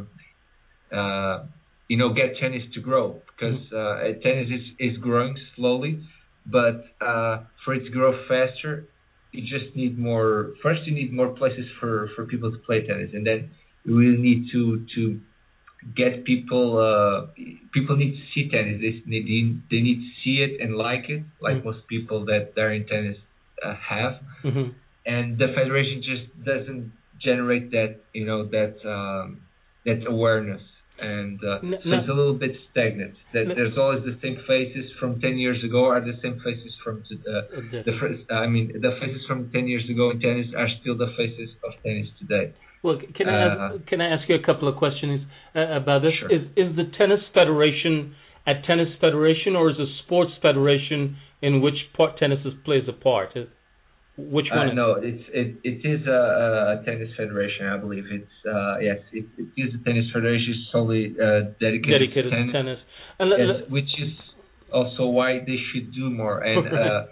[0.96, 1.46] uh,
[1.88, 6.02] you know get tennis to grow because uh, tennis is is growing slowly
[6.46, 8.86] but uh, for it to grow faster
[9.32, 13.12] you just need more first you need more places for for people to play tennis
[13.14, 13.52] and then
[13.84, 15.20] you really need to to
[15.94, 17.28] get people uh
[17.74, 21.24] people need to see tennis they need they need to see it and like it
[21.40, 21.66] like Mm.
[21.66, 23.18] most people that are in tennis
[23.64, 24.74] uh, have Mhm.
[25.06, 26.92] and the federation just doesn't
[27.28, 29.42] generate that you know that um
[29.86, 30.64] that awareness
[30.98, 31.98] and uh, N- so no.
[32.00, 33.54] it's a little bit stagnant that No.
[33.56, 37.32] there's always the same faces from 10 years ago are the same faces from uh,
[37.38, 37.42] Uh,
[37.88, 41.12] the first, I mean the faces from 10 years ago in tennis are still the
[41.20, 42.46] faces of tennis today
[42.86, 45.22] Well, can I Uh, ask, can I ask you a couple of questions
[45.56, 46.14] uh, about this?
[46.20, 46.32] Sure.
[46.36, 48.14] Is is the tennis federation
[48.46, 52.94] a tennis federation or is a sports federation in which part tennis is, plays a
[52.94, 53.30] part?
[54.18, 54.70] Which one?
[54.70, 56.22] Uh, no, it's it it is a,
[56.74, 57.66] a tennis federation.
[57.76, 62.32] I believe it's uh yes, it, it is a tennis federation solely uh, dedicated, dedicated
[62.32, 62.80] to tennis, tennis.
[63.20, 64.14] And yes, which is
[64.72, 66.38] also why they should do more.
[66.52, 67.06] And uh,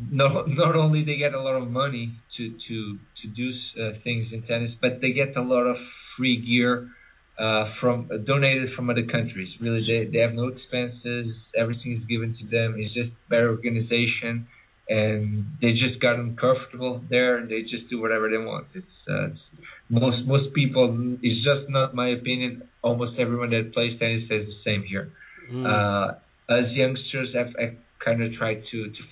[0.00, 3.52] not not only they get a lot of money to to to do
[3.82, 5.76] uh, things in tennis, but they get a lot of
[6.16, 6.88] free gear
[7.38, 9.48] uh, from uh, donated from other countries.
[9.60, 11.34] Really, they they have no expenses.
[11.56, 12.76] Everything is given to them.
[12.78, 14.46] It's just better organization,
[14.88, 17.36] and they just got comfortable there.
[17.38, 18.66] and They just do whatever they want.
[18.74, 19.40] It's, uh, it's
[19.90, 21.16] most most people.
[21.22, 22.68] It's just not my opinion.
[22.82, 25.12] Almost everyone that plays tennis says the same here
[25.52, 25.66] Mm.
[25.66, 26.14] uh,
[26.48, 29.02] as youngsters, I've, I've kind of tried to to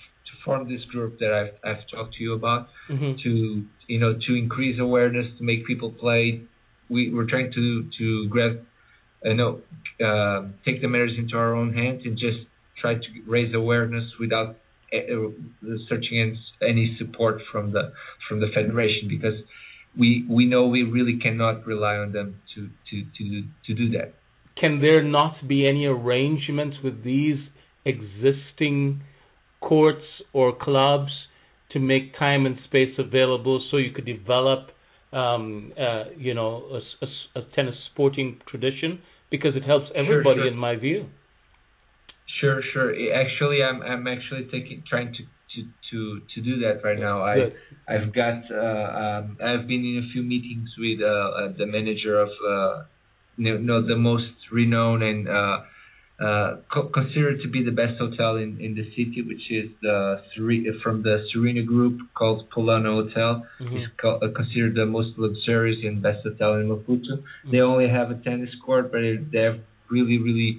[0.43, 3.21] form this group that I've I've talked to you about Mhm.
[3.23, 3.31] to
[3.87, 6.41] you know to increase awareness to make people play.
[6.89, 8.53] We we're trying to to grab
[9.23, 9.61] you know
[10.07, 12.39] uh, take the matters into our own hands and just
[12.81, 14.55] try to raise awareness without
[14.93, 14.97] uh,
[15.87, 17.93] searching any support from the
[18.27, 19.37] from the federation because
[19.97, 24.13] we we know we really cannot rely on them to to to to do that.
[24.59, 27.39] Can there not be any arrangements with these
[27.85, 29.01] existing
[29.61, 31.11] courts or clubs
[31.71, 34.69] to make time and space available so you could develop,
[35.13, 39.01] um, uh, you know, a, a a tennis sporting tradition?
[39.29, 40.47] Because it helps everybody, sure.
[40.47, 41.07] in my view.
[42.39, 42.91] Sure, sure.
[43.13, 45.23] Actually, I'm I'm actually taking trying to
[45.55, 47.23] to to to do that right now.
[47.23, 47.53] I Good.
[47.87, 52.19] I've got uh, um I've been in a few meetings with uh, uh the manager
[52.19, 52.83] of uh
[53.37, 55.59] you know the most renowned and uh
[56.73, 60.21] co- considered to be the best hotel in in the city, which is the
[60.83, 63.31] from the Serena Group called Polana Hotel.
[63.59, 63.75] Mhm.
[63.77, 67.13] It's co- uh, considered the most luxurious and best hotel in Maputo.
[67.51, 69.01] They only have a tennis court, but
[69.33, 70.51] they have really, really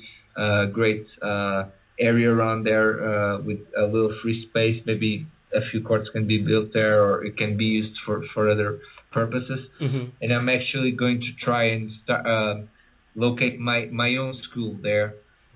[0.43, 1.61] uh, great uh,
[1.99, 4.79] area around there uh, with a little free space.
[4.91, 5.27] Maybe
[5.61, 8.71] a few courts can be built there, or it can be used for, for other
[9.19, 9.61] purposes.
[9.81, 10.05] Mhm.
[10.23, 12.55] And I'm actually going to try and start uh,
[13.15, 15.09] locate my my own school there,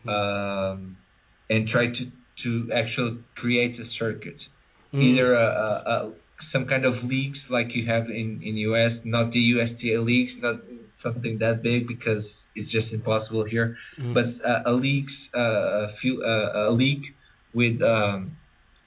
[0.09, 0.97] um,
[1.51, 2.03] and try to
[2.45, 4.38] to actually create a circuit
[4.95, 5.03] Mm.
[5.03, 6.12] either a, a, a
[6.53, 10.57] some kind of leagues like you have in in US, not the USTA leagues, not
[11.03, 14.14] something that big because it's just impossible here, Mhm.
[14.14, 17.05] but uh, a leagues uh, a few uh, a league
[17.53, 18.37] with um,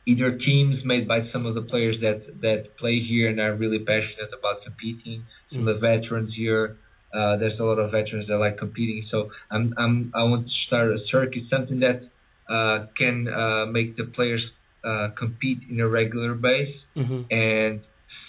[0.06, 3.80] either teams made by some of the players that that play here and are really
[3.80, 5.26] passionate about competing.
[5.52, 6.78] Some of the veterans here.
[7.14, 10.54] Uh, there's a lot of veterans that like competing, so I'm I'm I want to
[10.68, 12.04] start a circuit, something that
[12.50, 14.44] uh, can uh, make the players
[14.84, 17.26] uh, compete in a regular base Mhm.
[17.32, 17.82] and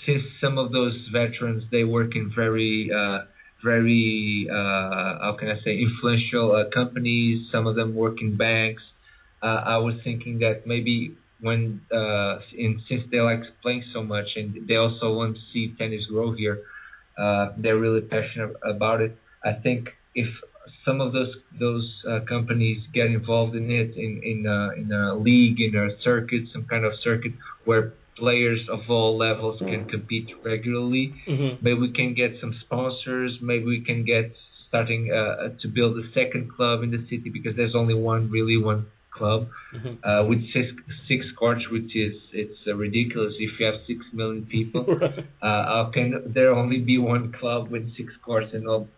[0.07, 3.21] since some of those veterans they work in very uh,
[3.63, 7.49] very uh, how can I say influential uh, companies.
[7.53, 8.83] Some of them work in banks.
[9.43, 14.27] Uh, I was thinking that maybe when uh, in, since they like playing so much
[14.37, 16.61] and they also want to see tennis grow here,
[17.21, 19.17] uh, they're really passionate about it.
[19.45, 20.29] I think if
[20.85, 25.15] some of those those uh, companies get involved in it in in uh, in a
[25.17, 27.33] league in a circuit, some kind of circuit
[27.65, 31.15] where players of all levels can compete regularly.
[31.27, 31.65] Mm-hmm.
[31.65, 33.39] Maybe we can get some sponsors.
[33.41, 34.33] Maybe we can get
[34.69, 38.57] starting uh, to build a second club in the city because there's only one really
[38.63, 38.87] one
[39.19, 39.95] club Mm-hmm.
[40.09, 40.67] uh, with six
[41.07, 44.85] six courts, which is it's uh, ridiculous if you have six million people.
[45.01, 45.19] Right.
[45.49, 48.89] Uh, how can there only be one club with six courts and all?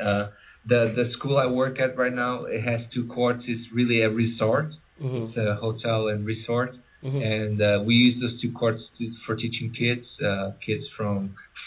[0.00, 0.24] Uh,
[0.68, 3.42] the the school I work at right now it has two courts.
[3.48, 4.68] It's really a resort.
[5.02, 5.28] Mhm.
[5.28, 7.20] It's a hotel and resort, Mhm.
[7.36, 11.16] and uh, we use those two courts to, for teaching kids, uh, kids from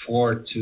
[0.06, 0.62] four to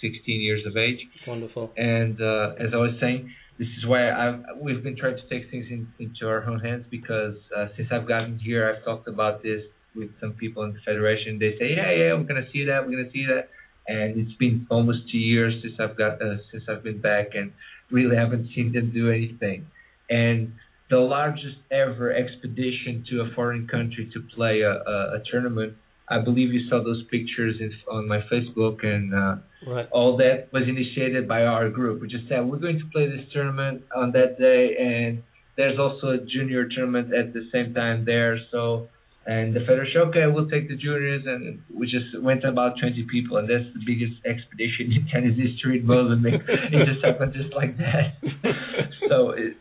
[0.00, 1.00] 16 years of age.
[1.26, 1.64] Wonderful.
[1.76, 5.50] And uh, as I was saying, this is why I've, we've been trying to take
[5.50, 9.42] things in, into our own hands because uh, since I've gotten here, I've talked about
[9.42, 9.62] this
[9.96, 11.38] with some people in the federation.
[11.38, 13.48] They say, yeah, yeah, we're gonna see that, we're gonna see that,
[13.88, 17.52] and it's been almost two years since I've got uh, since I've been back, and
[17.90, 19.66] really haven't seen them do anything.
[20.08, 20.52] And
[20.90, 25.74] the largest ever expedition to a foreign country to play a, a, a tournament.
[26.10, 29.88] I believe you saw those pictures in, on my Facebook, and uh, Right.
[29.90, 32.00] all that was initiated by our group.
[32.00, 35.22] We just said we're going to play this tournament on that day, and
[35.56, 38.38] there's also a junior tournament at the same time there.
[38.52, 38.88] So,
[39.26, 43.36] and the federation, okay, we'll take the juniors, and we just went about 20 people,
[43.38, 46.40] and that's the biggest expedition in tennis history in Mozambique.
[46.48, 48.14] it just happened just like that.
[49.08, 49.30] so.
[49.30, 49.56] It,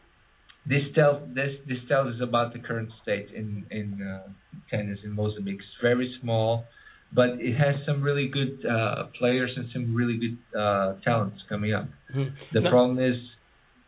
[0.67, 4.27] this tells this this tells us about the current state in in uh,
[4.69, 5.59] tennis in Mozambique.
[5.59, 6.65] It's very small,
[7.13, 11.73] but it has some really good uh, players and some really good uh, talents coming
[11.73, 11.87] up.
[12.13, 12.31] Mhm.
[12.53, 13.17] The Now- problem is,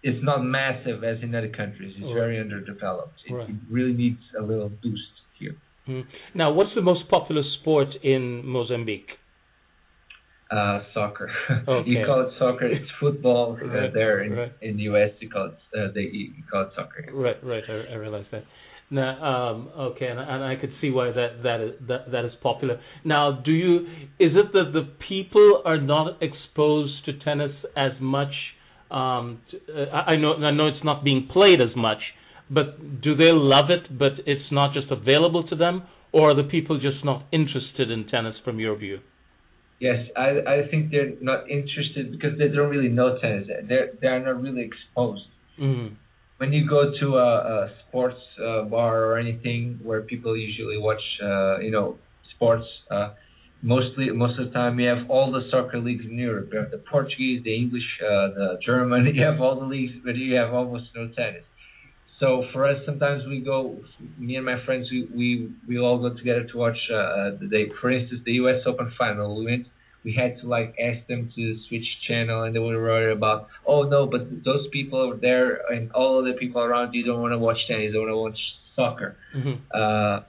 [0.03, 1.93] it's not massive as in other countries.
[1.97, 2.13] It's Right.
[2.23, 3.19] very underdeveloped.
[3.27, 3.49] It, Right.
[3.49, 5.55] it really needs a little boost here.
[5.87, 6.05] Mhm.
[6.33, 9.18] Now, what's the most popular sport in Mozambique?
[10.51, 11.29] Uh, soccer.
[11.67, 11.89] Okay.
[11.89, 12.65] you call it soccer.
[12.65, 14.51] It's football uh, there in right.
[14.61, 15.11] in the U.S.
[15.19, 17.05] You call it uh, they you call it soccer.
[17.13, 17.63] Right, right.
[17.69, 18.45] I, I realize that.
[18.91, 22.31] Now, um, okay, and, and I could see why that that is that that is
[22.41, 22.81] popular.
[23.05, 23.81] Now, do you?
[24.19, 28.33] Is it that the people are not exposed to tennis as much?
[28.89, 31.99] Um, t- uh, I I know I know it's not being played as much,
[32.49, 33.99] but do they love it?
[33.99, 38.07] But it's not just available to them, or are the people just not interested in
[38.07, 39.01] tennis from your view?
[39.79, 43.47] Yes, I I think they're not interested because they don't really know tennis.
[43.67, 45.27] They're they are not really exposed.
[45.59, 45.95] Mm.
[46.37, 51.01] When you go to a, a sports uh, bar or anything where people usually watch,
[51.21, 51.97] uh, you know,
[52.33, 53.11] sports, uh,
[53.61, 56.49] mostly most of the time you have all the soccer leagues in Europe.
[56.51, 59.05] You have the Portuguese, the English, uh, the German.
[59.15, 61.43] You have all the leagues, but you have almost no tennis.
[62.19, 63.79] So for us, sometimes we go.
[64.17, 66.77] Me and my friends, we we we all go together to watch.
[66.91, 68.61] Uh, the day, for instance, the U.S.
[68.65, 69.39] Open final.
[69.39, 69.67] We went.
[70.03, 73.47] We had to like ask them to switch channel, and they were worried about.
[73.65, 77.31] Oh no, but those people over there and all the people around you don't want
[77.31, 77.93] to watch tennis.
[77.93, 78.39] They want to watch
[78.75, 79.15] soccer.
[79.33, 80.21] hmm Uh,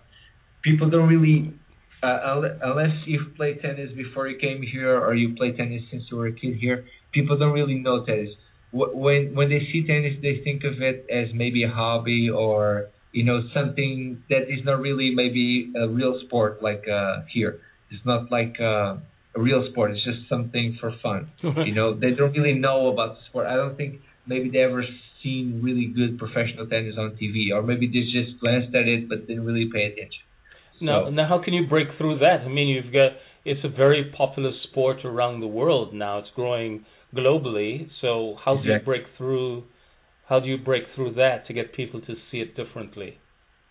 [0.62, 1.54] people don't really.
[2.02, 6.16] Uh, unless you've played tennis before you came here, or you play tennis since you
[6.16, 8.30] were a kid here, people don't really know tennis
[8.72, 13.24] when when they see tennis, they think of it as maybe a hobby or you
[13.24, 17.60] know something that is not really maybe a real sport like uh, here.
[17.90, 18.96] It's not like uh,
[19.34, 19.90] a real sport.
[19.92, 21.30] It's just something for fun.
[21.66, 23.46] You know, they don't really know about the sport.
[23.46, 24.84] I don't think maybe they ever
[25.22, 29.26] seen really good professional tennis on TV, or maybe they just glanced at it but
[29.26, 30.22] didn't really pay attention.
[30.80, 32.40] Now, So- now, how can you break through that?
[32.42, 33.12] I mean, you've got
[33.44, 36.18] it's a very popular sport around the world now.
[36.18, 37.88] It's growing globally.
[38.00, 39.64] So, how do you break through?
[40.28, 43.18] How do you break through that to get people to see it differently?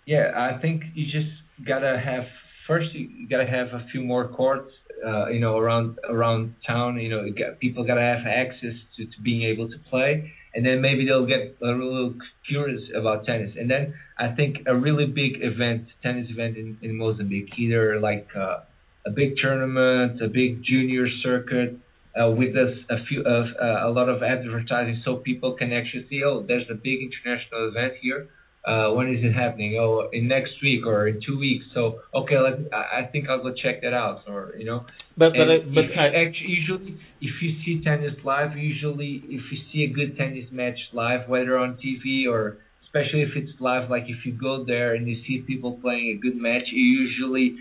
[0.06, 1.32] Yeah, I think you just
[1.66, 2.26] gotta have
[2.68, 4.72] first you gotta have a few more courts,
[5.06, 7.00] uh, you know, around around town.
[7.00, 10.66] You know, you got, people gotta have access to, to being able to play, and
[10.66, 12.14] then maybe they'll get a little
[12.48, 13.52] curious about tennis.
[13.58, 18.28] And then I think a really big event, tennis event in, in Mozambique, either like
[18.36, 18.60] uh,
[19.06, 21.78] a big tournament, a big junior circuit.
[22.20, 26.06] Uh, with us a few of uh, a lot of advertising, so people can actually
[26.10, 28.28] see, oh, there's a big international event here
[28.66, 29.78] uh, when is it happening?
[29.80, 31.66] Oh, in next week or in two weeks.
[31.74, 34.24] So okay, let I think I'll go check that out.
[34.28, 34.86] Or you know,
[35.18, 39.42] But but and but if, I, actually, usually if you see tennis live, usually if
[39.52, 43.90] you see a good tennis match live, whether on TV or especially if it's live,
[43.90, 47.56] like if you go there and you see people playing a good match, you usually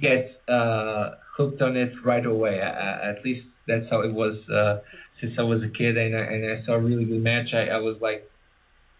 [0.00, 2.60] get uh hooked on it right away.
[2.60, 4.82] I, at least that's how it was uh,
[5.20, 7.46] since I was a kid, and I, and I saw a really good match.
[7.54, 8.28] I, I was like,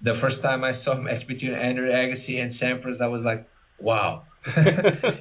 [0.03, 3.47] the first time I saw a match between Andre Agassi and Sampras, I was like,
[3.81, 4.25] wow.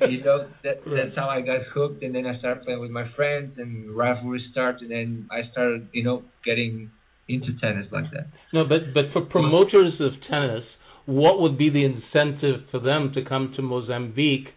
[0.10, 3.08] you know, that that's how I got hooked, and then I started playing with my
[3.16, 6.90] friends, and rivalry started, and I started, you know, getting
[7.28, 8.28] into tennis like that.
[8.52, 10.64] No, but but for promoters of tennis,
[11.06, 14.48] what would be the incentive for them to come to Mozambique?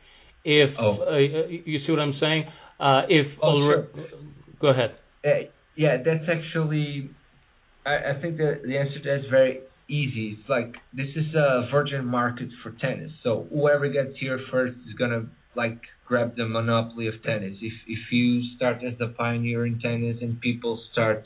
[0.45, 0.97] If Oh.
[1.11, 2.45] uh, you see what I'm saying,
[2.81, 3.87] uh, if Oh, alre-
[4.65, 4.93] go ahead.
[5.25, 5.29] Uh,
[5.77, 7.11] yeah, that's actually.
[7.93, 9.55] I, I think that the answer to that is very
[10.01, 10.27] easy.
[10.39, 13.13] It's like this is a virgin market for tennis.
[13.23, 15.23] So whoever gets here first is gonna
[15.55, 17.55] like grab the monopoly of tennis.
[17.71, 21.23] If if you start as the pioneer in tennis and people start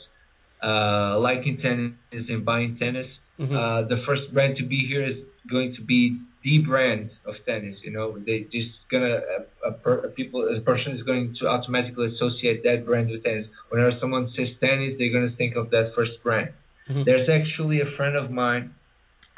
[0.69, 3.07] uh, liking tennis and buying tennis,
[3.39, 3.55] Mhm.
[3.59, 5.17] uh, the first brand to be here is
[5.55, 6.01] going to be
[6.43, 7.75] the brand of tennis.
[7.83, 9.19] You know, they just gonna
[9.65, 13.23] a, a, per, a people a person is going to automatically associate that brand with
[13.23, 13.47] tennis.
[13.69, 16.51] Whenever someone says tennis, they're gonna think of that first brand.
[16.89, 17.05] Mhm.
[17.05, 18.73] There's actually a friend of mine.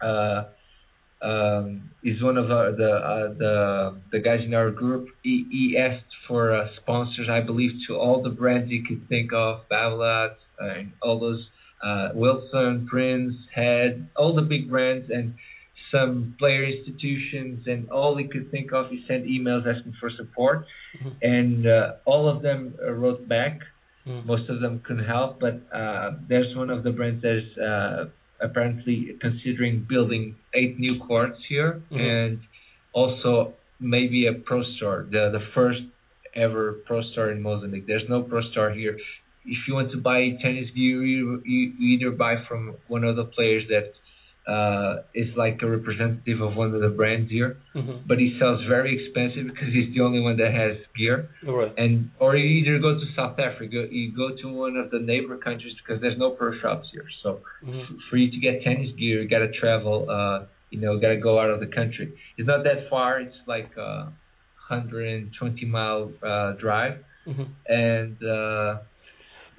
[0.02, 0.46] Uh,
[1.22, 5.10] um, is one of our, the uh, the the guys in our group.
[5.22, 9.32] He, he asked for uh, sponsors, I believe, to all the brands he could think
[9.32, 11.46] of, Babolat, uh, and all those
[11.84, 15.36] uh, Wilson, Prince, Head, all the big brands, and
[15.92, 18.90] some player institutions, and all he could think of.
[18.90, 20.66] He sent emails asking for support,
[20.98, 21.12] Mhm.
[21.22, 23.60] and uh, all of them uh, wrote back.
[24.08, 24.26] Mhm.
[24.26, 28.06] Most of them couldn't help, but uh, there's one of the brands that is uh,
[28.40, 32.00] apparently considering building eight new courts here, Mhm.
[32.12, 32.40] and
[32.94, 35.84] also maybe a pro store, the the first
[36.36, 37.86] ever pro store in Mozambique.
[37.92, 38.98] There's no pro store here.
[39.46, 41.62] If you want to buy tennis gear, you you
[41.92, 43.86] either buy from one of the players that
[44.48, 48.02] uh, is like a representative of one of the brands here, Mhm.
[48.08, 51.72] but he sells very expensive because he's the only one that has gear right.
[51.78, 55.38] and or you either go to South Africa, you go to one of the neighbor
[55.38, 57.06] countries because there's no pro shops here.
[57.22, 57.82] So Mhm.
[57.84, 60.10] f- for you to get tennis gear, you gotta travel.
[60.10, 62.08] Uh, you know, gotta go out of the country.
[62.38, 63.20] It's not that far.
[63.20, 64.12] It's like a
[64.70, 66.96] 120 mile uh, drive,
[67.28, 67.48] Mhm.
[67.68, 68.80] and uh,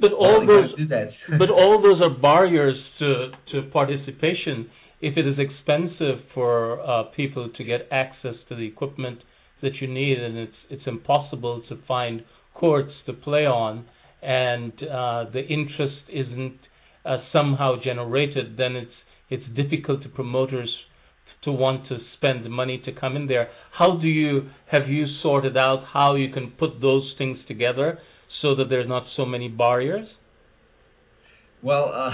[0.03, 0.89] But all those
[1.39, 4.69] but all those are barriers to, to participation.
[5.01, 9.21] If it is expensive for uh, people to get access to the equipment
[9.63, 13.87] that you need, and it's it's impossible to find courts to play on,
[14.21, 16.59] and uh, the interest isn't
[17.05, 18.99] uh, somehow generated, then it's
[19.31, 20.71] it's difficult to promoters
[21.45, 23.49] to want to spend the money to come in there.
[23.79, 28.01] How do you have you sorted out how you can put those things together
[28.43, 30.07] so that there's not so many barriers?
[31.63, 32.11] Well, uh,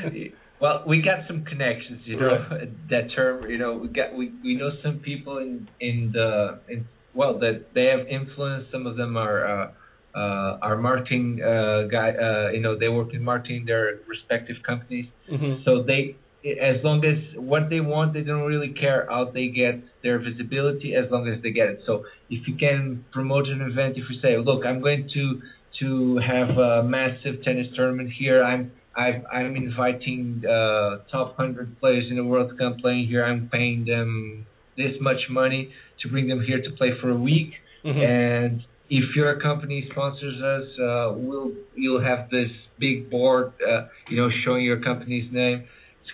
[0.60, 2.48] well, we got some connections, you know.
[2.90, 6.88] That term, you know, we got we we know some people in in the in
[7.12, 8.66] well that they have influence.
[8.72, 9.72] Some of them are uh,
[10.16, 12.10] uh, are marketing uh, guy.
[12.10, 15.06] Uh, you know, they work in marketing their respective companies.
[15.28, 16.16] hmm So they,
[16.60, 20.94] as long as what they want, they don't really care how they get their visibility,
[20.94, 21.80] as long as they get it.
[21.86, 25.40] So if you can promote an event, if you say, look, I'm going to
[25.80, 32.06] to have a massive tennis tournament here, I'm I've, I'm inviting uh, top hundred players
[32.08, 33.24] in the world to come play here.
[33.24, 35.72] I'm paying them this much money
[36.02, 40.40] to bring them here to play for a week hmm and if your company sponsors
[40.42, 45.66] us, uh, we'll you'll have this big board, uh, you know, showing your company's name.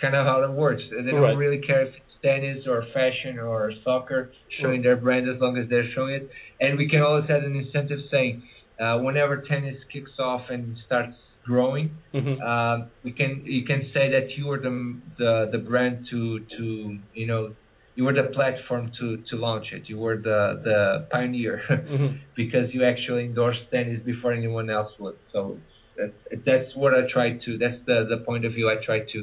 [0.03, 0.83] Kind of how it works.
[0.91, 1.37] They don't Right.
[1.45, 4.21] really care if it's tennis or fashion or soccer,
[4.61, 6.25] showing their brand as long as they're showing it.
[6.61, 8.35] And we can always have an incentive saying,
[8.83, 14.05] uh, whenever tennis kicks off and starts growing, hmm um, we can you can say
[14.17, 14.75] that you were the
[15.23, 16.21] the the brand to
[16.57, 16.65] to
[17.21, 17.43] you know
[17.97, 19.83] you were the platform to to launch it.
[19.91, 20.79] You were the the
[21.13, 21.57] pioneer
[21.93, 22.11] hmm
[22.43, 25.19] because you actually endorsed tennis before anyone else would.
[25.33, 25.41] So
[25.97, 27.51] that's that's what I try to.
[27.63, 29.19] That's the the point of view I try to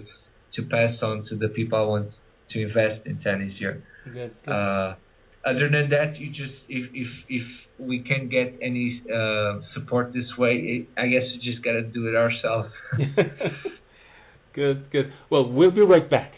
[0.59, 2.09] to pass on to the people I want
[2.51, 3.83] to invest in tennis here.
[4.05, 4.33] Good.
[4.45, 4.51] good.
[4.51, 4.95] Uh,
[5.45, 7.47] other than that, you just if if if
[7.79, 12.07] we can get any uh, support this way, it, I guess we just gotta do
[12.07, 12.69] it ourselves.
[14.53, 15.13] good, good.
[15.29, 16.33] Well, we'll be right back.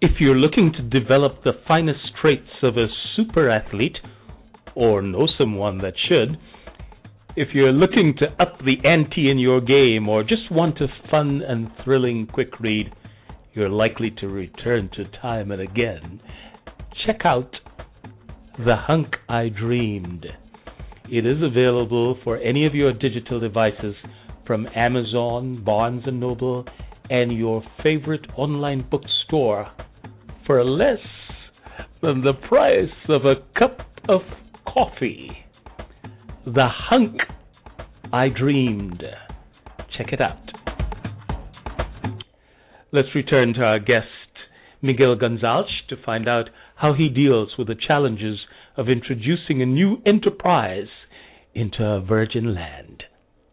[0.00, 2.86] If you're looking to develop the finest traits of a
[3.16, 3.96] super athlete,
[4.74, 6.38] or know someone that should,
[7.36, 11.42] if you're looking to up the ante in your game, or just want a fun
[11.46, 12.92] and thrilling quick read,
[13.54, 16.20] you're likely to return to time and again.
[17.04, 17.50] Check out
[18.58, 20.26] The Hunk I Dreamed.
[21.10, 23.96] It is available for any of your digital devices
[24.46, 26.64] from Amazon, Barnes & Noble,
[27.10, 29.70] and your favorite online bookstore
[30.46, 30.98] for less
[32.00, 34.20] than the price of a cup of
[34.66, 35.43] coffee.
[36.46, 37.20] The hunk
[38.12, 39.02] I dreamed.
[39.96, 40.50] Check it out.
[42.92, 44.06] Let's return to our guest,
[44.82, 48.40] Miguel Gonçalves, to find out how he deals with the challenges
[48.76, 50.88] of introducing a new enterprise
[51.54, 53.04] into a virgin land.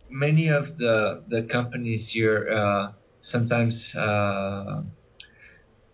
[0.10, 2.92] Many of the the companies here uh,
[3.32, 4.82] sometimes uh,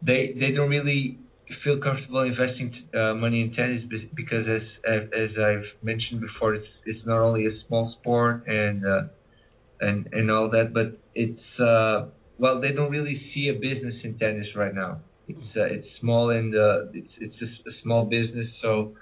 [0.02, 1.20] they they don't really
[1.64, 3.84] feel comfortable investing uh, money in tennis
[4.16, 9.02] because as as I've mentioned before, it's it's not only a small sport and uh,
[9.80, 14.18] and and all that, but it's uh, well they don't really see a business in
[14.18, 15.00] tennis right now.
[15.28, 18.96] It's uh, it's small and uh, it's it's a, a small business, so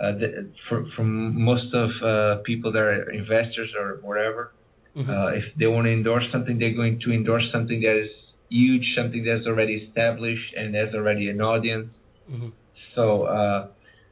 [0.00, 4.52] uh, the, for from most of uh, people that are investors or whatever,
[4.94, 5.10] mm-hmm.
[5.10, 8.10] uh, if they want to endorse something, they're going to endorse something that is
[8.48, 11.88] huge, something that's already established and has already an audience.
[12.30, 12.48] Mm-hmm.
[12.94, 13.68] So uh,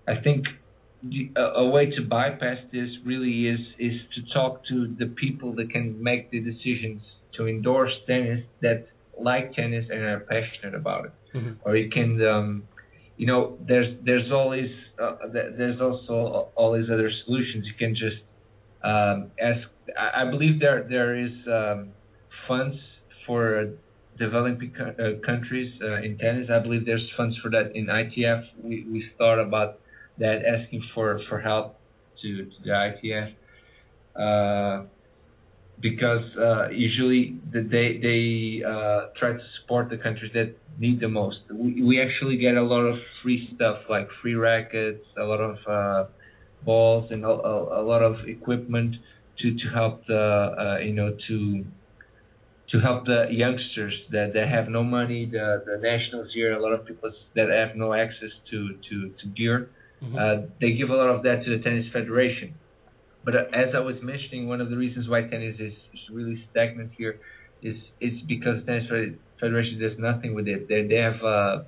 [0.07, 0.45] I think
[1.03, 5.55] the, a, a way to bypass this really is is to talk to the people
[5.57, 7.03] that can make the decisions
[7.37, 8.89] to endorse tennis that
[9.21, 11.13] like tennis and are passionate about it.
[11.35, 11.53] Mm-hmm.
[11.65, 12.63] Or you can, um,
[13.17, 14.71] you know, there's there's always
[15.01, 17.67] uh, there's also all these other solutions.
[17.67, 18.23] You can just
[18.83, 19.69] um, ask.
[19.99, 21.91] I, believe there there is um,
[22.49, 22.77] funds
[23.27, 23.75] for
[24.19, 26.49] developing uh, countries uh, in tennis.
[26.51, 28.45] I believe there's funds for that in ITF.
[28.63, 29.79] We we thought about
[30.19, 31.77] that, asking for for help
[32.23, 33.35] to, to the ITF.
[34.17, 34.87] Uh,
[35.81, 41.09] because uh, usually the, they they uh, try to support the countries that need the
[41.09, 41.39] most.
[41.53, 45.57] We, we actually get a lot of free stuff like free rackets, a lot of
[45.69, 46.11] uh,
[46.65, 48.97] balls, and a, a, a, lot of equipment
[49.41, 51.65] to to help the uh, you know to
[52.75, 56.73] to help the youngsters that, that have no money, the the nationals here, a lot
[56.73, 58.59] of people that have no access to
[58.91, 59.71] to to gear.
[60.03, 60.19] Mm-hmm.
[60.19, 62.55] Uh, they give a lot of that to the tennis federation
[63.25, 66.45] but uh, as I was mentioning, one of the reasons why tennis is, is really
[66.51, 67.19] stagnant here
[67.63, 68.85] is is because tennis
[69.41, 70.69] federation does nothing with it.
[70.69, 71.67] They they have a,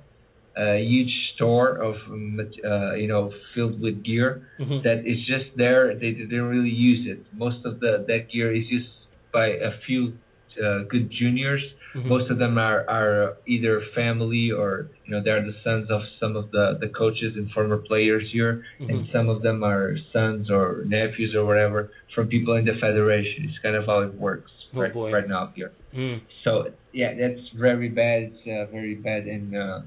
[0.55, 4.83] a huge store of uh, you know filled with gear mm-hmm.
[4.83, 5.95] that is just there.
[5.95, 7.25] They they don't really use it.
[7.33, 8.89] Most of the that gear is used
[9.33, 10.13] by a few
[10.59, 11.63] uh, good juniors
[11.97, 12.09] Mm-hmm.
[12.09, 16.35] Most of them are, are either family or you know they're the sons of some
[16.35, 18.89] of the, the coaches and former players here, mm-hmm.
[18.89, 23.47] and some of them are sons or nephews or whatever from people in the federation.
[23.49, 25.71] It's kind of how it works oh, right, right now here.
[25.95, 26.21] Mm.
[26.43, 28.33] So yeah, that's very bad.
[28.33, 29.81] It's a very bad in uh,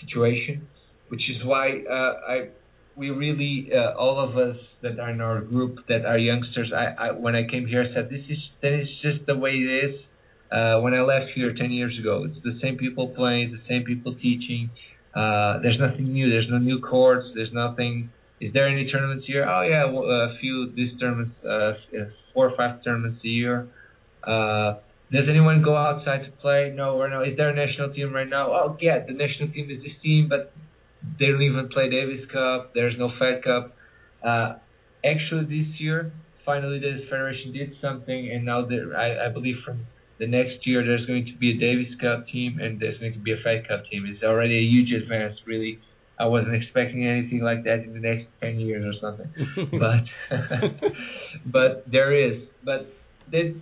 [0.00, 0.68] situation,
[1.08, 2.48] which is why uh, I
[2.96, 6.72] we really uh, all of us that are in our group that are youngsters.
[6.74, 9.50] I, I when I came here I said this is that is just the way
[9.50, 10.00] it is
[10.52, 12.24] uh, when I left here 10 years ago.
[12.24, 14.70] It's the same people playing, the same people teaching.
[15.14, 16.28] Uh, there's nothing new.
[16.28, 17.26] There's no new courts.
[17.34, 18.10] There's nothing.
[18.40, 19.46] Is there any tournaments here?
[19.48, 21.72] Oh yeah, a few these tournaments, uh,
[22.32, 23.68] four or five tournaments a year.
[24.22, 24.74] Uh,
[25.12, 26.72] does anyone go outside to play?
[26.74, 27.22] No, or no.
[27.22, 28.52] Is there a national team right now?
[28.52, 30.52] Oh yeah, the national team is this team, but
[31.18, 32.72] they don't even play Davis Cup.
[32.74, 33.74] There's no Fed Cup.
[34.24, 34.54] Uh,
[35.04, 36.12] actually, this year,
[36.46, 39.86] finally, the federation did something, and now I, I believe from
[40.20, 43.18] the next year there's going to be a Davis Cup team and there's going to
[43.18, 44.04] be a Fed Cup team.
[44.06, 45.80] It's already a huge advance, really.
[46.20, 49.32] I wasn't expecting anything like that in the next ten years or something,
[49.80, 50.04] but
[51.46, 52.42] but there is.
[52.62, 52.92] But
[53.32, 53.54] they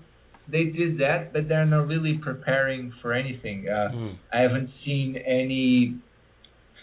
[0.48, 3.68] they did that, but they're not really preparing for anything.
[3.68, 4.18] Uh, mm.
[4.32, 6.00] I haven't seen any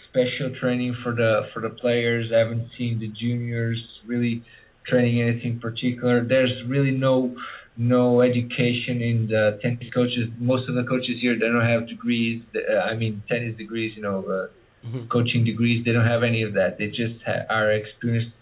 [0.08, 2.30] special training for the for the players.
[2.34, 4.42] I haven't seen the juniors really
[4.88, 6.24] training anything particular.
[6.24, 7.36] There's really no
[7.76, 10.28] no education in the tennis coaches.
[10.38, 12.42] Most of the coaches here they don't have degrees.
[12.54, 15.08] Uh, I mean tennis degrees, you know, uh, mm-hmm.
[15.08, 15.84] coaching degrees.
[15.84, 16.78] They don't have any of that.
[16.78, 18.32] They just ha- are experienced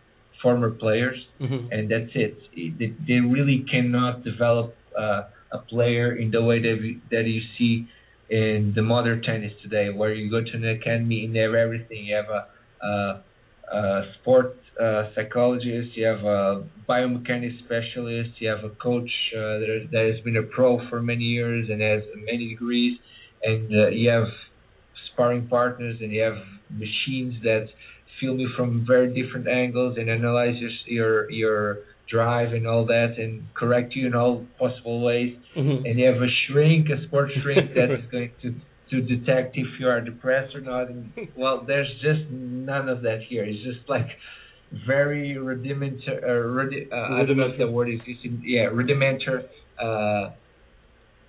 [0.42, 1.72] former players, mm-hmm.
[1.72, 2.38] and that's it.
[2.54, 7.40] They, they really cannot develop uh, a player in the way that we, that you
[7.58, 7.88] see
[8.28, 12.04] in the modern tennis today, where you go to an academy and they have everything.
[12.04, 13.22] You have a, a,
[13.76, 19.88] a sport uh, psychologist, you have a biomechanics specialist, you have a coach uh, that,
[19.92, 22.98] that has been a pro for many years and has many degrees,
[23.42, 24.28] and uh, you have
[25.12, 26.38] sparring partners and you have
[26.70, 27.66] machines that
[28.20, 31.78] film you from very different angles and analyze your your, your
[32.10, 35.36] drive and all that and correct you in all possible ways.
[35.56, 35.86] Mm-hmm.
[35.86, 38.54] And you have a shrink, a sports shrink that is going to
[38.90, 40.90] to detect if you are depressed or not.
[40.90, 43.44] And, well, there's just none of that here.
[43.44, 44.06] It's just like
[44.86, 46.22] very rudimentary.
[46.22, 48.42] Uh, rudi- uh, I don't know if the word is using.
[48.44, 49.44] Yeah, rudimentary
[49.78, 50.30] uh,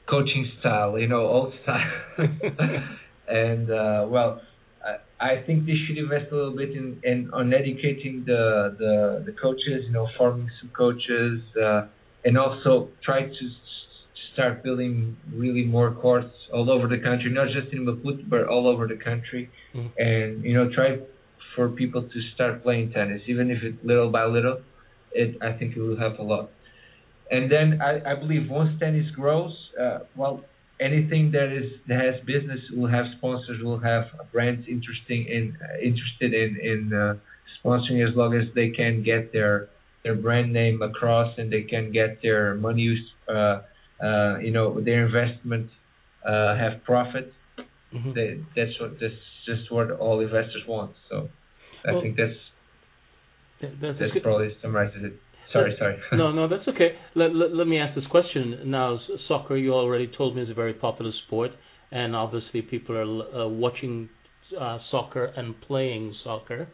[0.10, 0.98] coaching style.
[1.00, 1.91] You know, old style.
[3.28, 4.41] and uh, well,
[4.84, 4.98] I
[5.34, 9.32] I, think they should invest a little bit in, in on educating the, the the
[9.34, 11.88] coaches, you know, forming some coaches, uh,
[12.24, 13.50] and also try to
[14.34, 18.68] start building really more courts all over the country, not just in Maputo, but all
[18.68, 19.91] over the country, Mhm.
[19.98, 21.00] and you know, try
[21.56, 24.62] for people to start playing tennis, even if it's little by little.
[25.12, 26.49] It I think it will help a lot.
[27.32, 30.43] And then I, I believe once tennis grows, uh, well,
[30.80, 35.80] anything that is that has business will have sponsors, will have brands interesting in uh,
[35.82, 37.16] interested in in uh,
[37.58, 39.70] sponsoring as long as they can get their
[40.03, 42.95] their brand name across and they can get their money,
[43.28, 43.62] uh,
[44.03, 45.70] uh, you know, their investment
[46.26, 47.34] uh, have profit.
[47.91, 48.14] Mhm.
[48.14, 50.91] They, that's what that's just what all investors want.
[51.10, 51.30] So
[51.88, 52.38] I Well, think that's
[53.62, 55.14] That- that's that's probably summarizes it.
[55.54, 55.98] Sorry, sorry.
[56.14, 56.98] no, no, that's okay.
[57.16, 58.60] Let, let, let me ask this question.
[58.66, 61.52] Now, soccer, you already told me, is a very popular sport,
[61.92, 64.10] and obviously people are uh, watching
[64.60, 66.68] uh, soccer and playing soccer.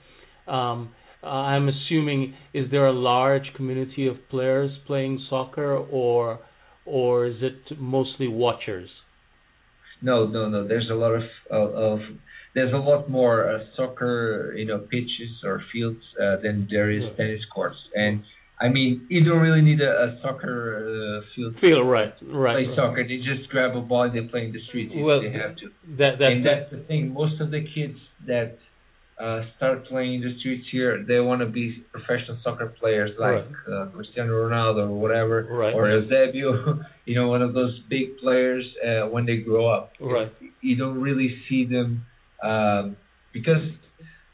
[0.47, 0.93] Um,
[1.23, 6.39] I'm assuming, is there a large community of players playing soccer, or
[6.85, 8.89] or is it mostly watchers?
[10.01, 10.67] No, no, no.
[10.67, 11.99] There's a lot of of, of
[12.53, 17.03] there's a lot more uh, soccer, you know, pitches or fields uh, than there is
[17.03, 17.13] Yeah.
[17.17, 17.77] tennis courts.
[17.95, 18.23] And
[18.59, 20.55] I mean, you don't really need a, a soccer
[21.23, 22.67] uh, field Feel right, play right.
[22.75, 23.03] soccer.
[23.07, 25.55] They just grab a ball and they play in the streets if Well, they have
[25.57, 25.65] to.
[25.97, 27.13] That that and that that's the thing.
[27.13, 27.97] Most of the kids
[28.27, 28.59] that
[29.19, 33.45] uh, start playing in the streets here, they want to be professional soccer players like
[33.71, 35.73] uh, Cristiano Ronaldo or whatever, Right.
[35.73, 36.81] or Eusebio.
[37.05, 39.93] you know, one of those big players uh, when they grow up.
[39.99, 40.31] Right.
[40.61, 42.05] You don't really see them
[42.43, 42.97] um,
[43.33, 43.63] because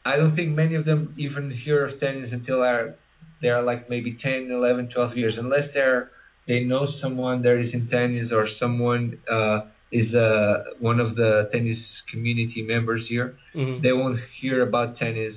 [0.05, 2.95] I don't think many of them even hear of tennis until are
[3.41, 6.11] they are like maybe 10, 11, 12 years, unless they're
[6.47, 9.59] they know someone that is in tennis or someone uh,
[9.91, 11.77] is uh, one of the tennis
[12.11, 13.35] community members here.
[13.53, 13.81] mhm.
[13.81, 15.35] They won't hear about tennis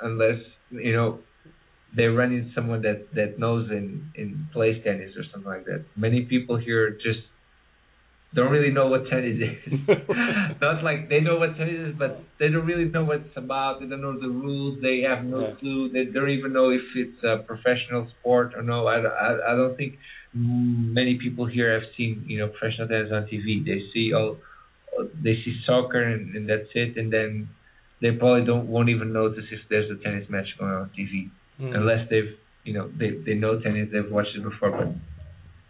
[0.00, 0.40] unless
[0.70, 1.18] you know
[1.94, 5.84] they run into someone that that knows and and plays tennis or something like that.
[5.96, 7.20] Many people here just
[8.34, 9.88] don't really know what tennis is.
[10.60, 13.80] Not like they know what tennis is, but they don't really know what it's about.
[13.80, 14.80] They don't know the rules.
[14.80, 15.54] They have no Yeah.
[15.60, 15.90] clue.
[15.92, 18.86] They don't even know if it's a professional sport or no.
[18.86, 19.94] I, I, I don't think
[20.36, 23.64] mm, many people here have seen you know professional tennis on TV.
[23.64, 24.38] They see all
[25.22, 27.48] they see soccer and, and that's it, and then
[28.00, 31.30] they probably don't won't even notice if there's a tennis match going on TV
[31.60, 31.76] Mhm.
[31.76, 32.32] unless they've
[32.64, 34.88] you know they they know tennis, they've watched it before, but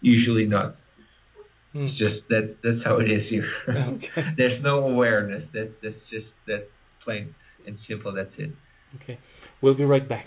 [0.00, 0.76] usually not.
[1.74, 1.88] Mhm.
[1.88, 3.48] It's just that that's how it is here.
[3.68, 4.08] Okay.
[4.36, 5.44] There's no awareness.
[5.54, 6.68] That's that's just that
[7.04, 7.34] plain
[7.66, 8.12] and simple.
[8.12, 8.50] That's it.
[9.02, 9.18] Okay.
[9.62, 10.26] We'll be right back.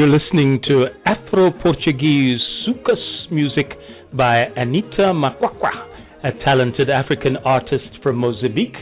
[0.00, 3.66] You're listening to Afro Portuguese soukous music
[4.14, 5.84] by Anita Macuacua,
[6.24, 8.78] a talented African artist from Mozambique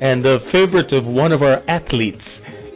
[0.00, 2.22] and a favorite of one of our athletes.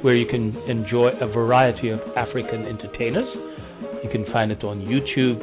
[0.02, 3.28] where you can enjoy a variety of African entertainers.
[4.02, 5.40] You can find it on YouTube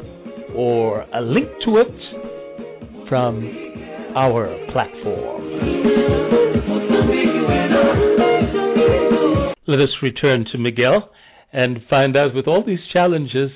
[0.54, 2.19] or a link to it
[3.10, 3.44] from
[4.16, 5.42] our platform.
[9.66, 11.10] Let us return to Miguel
[11.52, 13.50] and find out with all these challenges,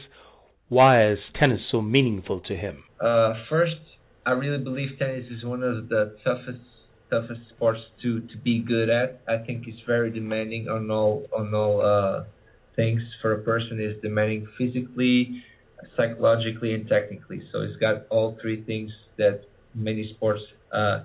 [0.68, 2.82] why is tennis so meaningful to him?
[3.00, 3.76] Uh, first,
[4.26, 6.58] I really believe tennis is one of the toughest
[7.10, 9.20] toughest sports to, to be good at.
[9.28, 12.24] I think it's very demanding on all on all uh,
[12.74, 13.78] things for a person.
[13.78, 15.44] It's demanding physically,
[15.96, 17.42] psychologically, and technically.
[17.52, 19.42] So it's got all three things that
[19.74, 20.42] many sports.
[20.72, 21.02] Uh,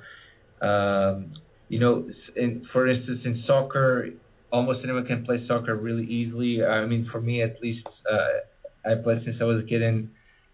[0.66, 1.34] um,
[1.68, 4.10] you know, in, for instance, in soccer,
[4.52, 6.64] almost anyone can play soccer really easily.
[6.64, 10.10] I mean, for me at least, uh, I played since I was a kid, and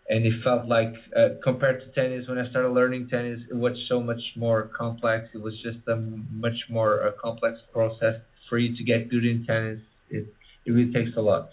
[0.10, 3.74] and it felt like uh, compared to tennis, when I started learning tennis, it was
[3.90, 5.30] so much more complex.
[5.34, 8.16] It was just a much more uh, complex process
[8.50, 9.80] for you to get good in tennis.
[10.10, 10.28] It
[10.66, 11.50] it really takes a lot,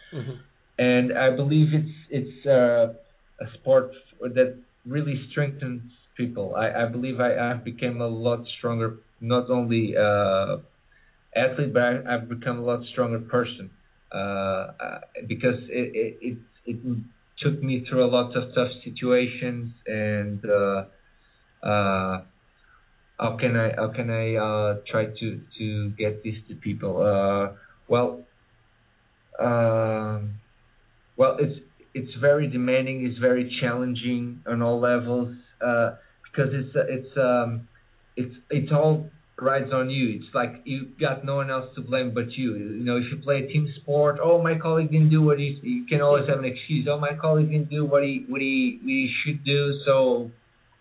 [0.79, 2.95] and I believe it's it's uh,
[3.41, 5.83] a sport that really strengthens
[6.17, 6.55] people.
[6.57, 10.59] I, I believe I, I've become a lot stronger, not only uh,
[11.35, 13.71] athlete, but I, I've become a lot stronger person
[14.15, 16.97] uh, uh, because it, it it it
[17.39, 20.85] took me through a lot of tough situations and uh,
[21.67, 22.23] uh,
[23.19, 27.03] how can I how can I uh, try to to get this to people?
[27.03, 27.57] Uh,
[27.89, 28.27] well,
[29.39, 30.41] um,
[31.17, 31.61] well, it's
[31.95, 33.07] it's very demanding.
[33.07, 35.35] It's very challenging on all levels
[35.65, 37.69] uh, because it's it's um,
[38.17, 40.21] it's it's all rides on you.
[40.21, 42.55] It's like you got no one else to blame but you.
[42.55, 45.59] You know, if you play a team sport, oh my colleague didn't do what he
[45.63, 46.87] you can always have an excuse.
[46.91, 50.31] Oh my colleague didn't do what he what he, what he should do, so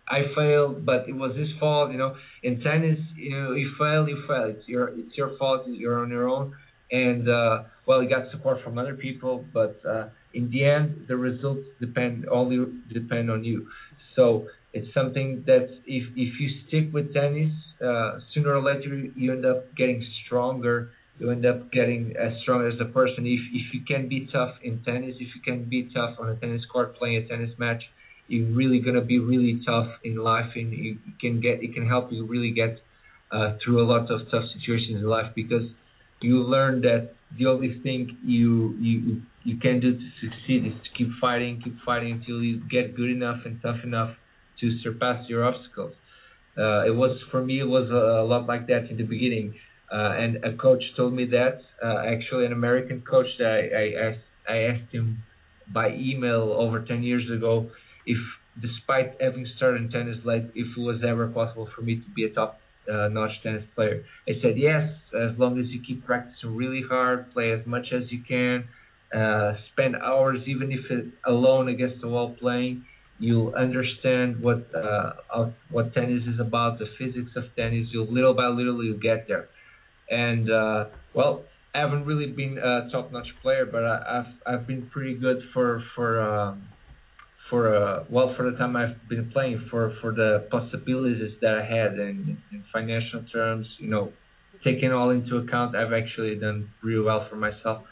[0.07, 1.91] I failed, but it was his fault.
[1.91, 4.45] You know, in tennis, you know, you fail, you fail.
[4.45, 5.63] It's your it's your fault.
[5.67, 6.55] You're on your own,
[6.91, 11.15] and uh, well, you got support from other people, but uh, in the end, the
[11.15, 13.67] results depend only depend on you.
[14.15, 17.51] So it's something that if if you stick with tennis,
[17.83, 20.91] uh, sooner or later you end up getting stronger.
[21.19, 23.27] You end up getting as strong as a person.
[23.27, 26.35] If if you can be tough in tennis, if you can be tough on a
[26.35, 27.83] tennis court playing a tennis match,
[28.27, 32.11] you're really gonna be really tough in life, and you can get it can help
[32.11, 32.79] you really get
[33.31, 35.69] uh, through a lot of tough situations in life because
[36.21, 40.89] you learn that the only thing you you you can do to succeed is to
[40.97, 44.15] keep fighting, keep fighting until you get good enough and tough enough
[44.59, 45.93] to surpass your obstacles.
[46.57, 49.55] Uh, it was for me, it was a, a lot like that in the beginning.
[49.91, 51.61] Uh, and a coach told me that.
[51.83, 55.23] Uh, actually, an American coach that I, I asked, I asked him
[55.73, 57.69] by email over 10 years ago
[58.05, 58.17] if,
[58.61, 62.29] despite having started tennis late, if it was ever possible for me to be a
[62.29, 62.59] top
[62.91, 64.03] uh, notch tennis player.
[64.27, 68.11] I said yes, as long as you keep practicing really hard, play as much as
[68.11, 68.67] you can,
[69.13, 72.85] uh, spend hours, even if it alone against the wall playing.
[73.19, 77.87] You'll understand what uh, what tennis is about, the physics of tennis.
[77.91, 79.47] You'll little by little you'll get there.
[80.09, 81.43] And uh, well,
[81.73, 85.83] I haven't really been a top-notch player, but I, have I've been pretty good for
[85.95, 86.67] for um,
[87.49, 91.63] for uh, well for the time I've been playing for for the possibilities that I
[91.63, 93.67] had in, in financial terms.
[93.77, 94.13] You know,
[94.63, 97.83] taking all into account, I've actually done really well for myself.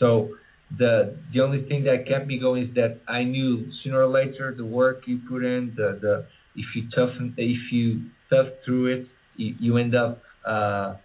[0.00, 0.36] So
[0.76, 4.54] the the only thing that kept me going is that I knew sooner or later
[4.56, 6.26] the work you put in, the the
[6.56, 10.96] if you toughen if you tough through it, you, you end up uh,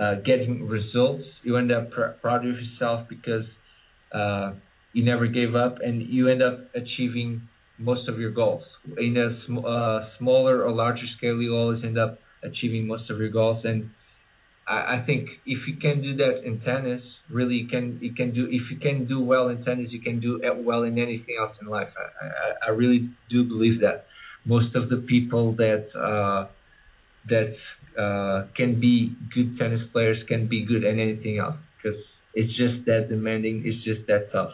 [0.00, 1.24] uh, getting results.
[1.42, 3.46] You end up pr- proud of yourself because
[4.12, 4.54] uh,
[4.92, 8.64] you never gave up, and you end up achieving most of your goals.
[8.98, 13.18] In a sm- uh, smaller or larger scale, you always end up achieving most of
[13.18, 13.64] your goals.
[13.64, 13.90] And
[14.68, 18.34] I, I think if you can do that in tennis, really you can you can
[18.34, 21.56] do if you can do well in tennis, you can do well in anything else
[21.60, 21.88] in life.
[21.96, 24.06] I, I, I really do believe that.
[24.44, 26.48] Most of the people that uh,
[27.28, 27.54] that
[28.00, 32.00] uh, can be good tennis players can be good at anything else because
[32.34, 33.62] it's just that demanding.
[33.66, 34.52] It's just that tough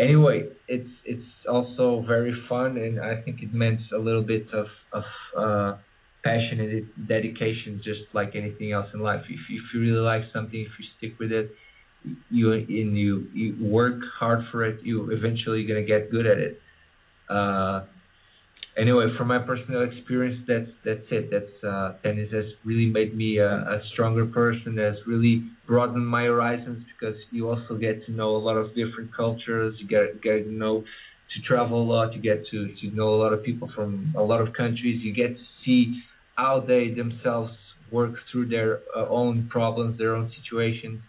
[0.00, 4.66] anyway, it's it's also very fun, and I think it meant a little bit of
[4.92, 5.04] of
[5.36, 5.76] uh,
[6.24, 9.22] passion and dedication, just like anything else in life.
[9.28, 11.50] If if you really like something, if you stick with it,
[12.30, 16.60] you and you you work hard for it, you eventually gonna get good at it.
[17.28, 17.82] Uh,
[18.76, 21.30] anyway, from my personal experience, that's that's it.
[21.30, 24.76] That's uh, tennis has really made me a, a stronger person.
[24.78, 29.14] Has really broadened my horizons because you also get to know a lot of different
[29.14, 29.74] cultures.
[29.78, 32.14] You get get to know to travel a lot.
[32.14, 35.00] You get to to know a lot of people from a lot of countries.
[35.02, 36.02] You get to see
[36.40, 37.52] how they themselves
[37.92, 41.00] work through their uh, own problems, their own situations.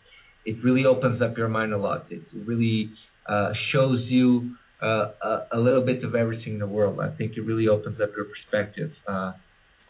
[0.45, 2.07] It really opens up your mind a lot.
[2.09, 2.91] It really
[3.29, 6.99] uh, shows you uh, a, a, little bit of everything in the world.
[6.99, 8.91] I think it really opens up your perspective.
[9.07, 9.33] Uh,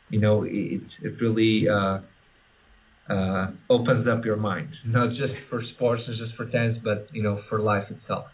[0.09, 1.99] you know, it it really uh,
[3.09, 7.23] uh, opens up your mind, not just for sports, not just for tennis, but you
[7.23, 8.25] know, for life itself.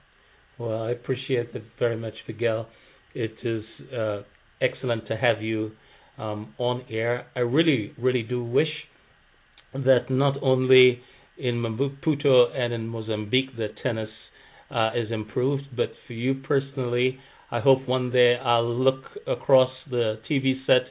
[0.57, 2.67] Well, I appreciate it very much, Miguel.
[3.13, 3.63] It is
[4.59, 5.71] excellent to have you
[6.17, 7.27] um, on air.
[7.35, 8.67] I really, really do wish
[9.73, 11.01] that not only
[11.37, 14.09] in Maputo and in Mozambique the tennis
[14.71, 15.63] uh, is improved.
[15.75, 17.19] But for you personally,
[17.51, 20.87] I hope one day I'll look across the TV set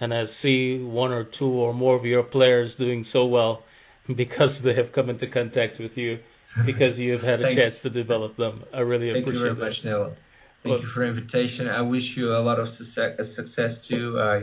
[0.00, 3.64] and I see one or two or more of your players doing so well
[4.08, 6.18] because they have come into contact with you
[6.64, 8.64] because you have had a chance to develop them.
[8.72, 9.58] I really Thank appreciate it.
[9.58, 10.16] Thank you very much, Neil.
[10.62, 11.68] Thank well, you for the invitation.
[11.68, 14.18] I wish you a lot of success, success too.
[14.18, 14.42] I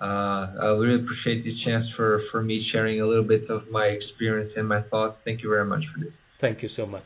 [0.00, 3.86] Uh, I really appreciate the chance for, for me sharing a little bit of my
[3.86, 5.16] experience and my thoughts.
[5.24, 6.12] Thank you very much for this.
[6.40, 7.02] Thank you so much.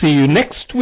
[0.00, 0.74] See you next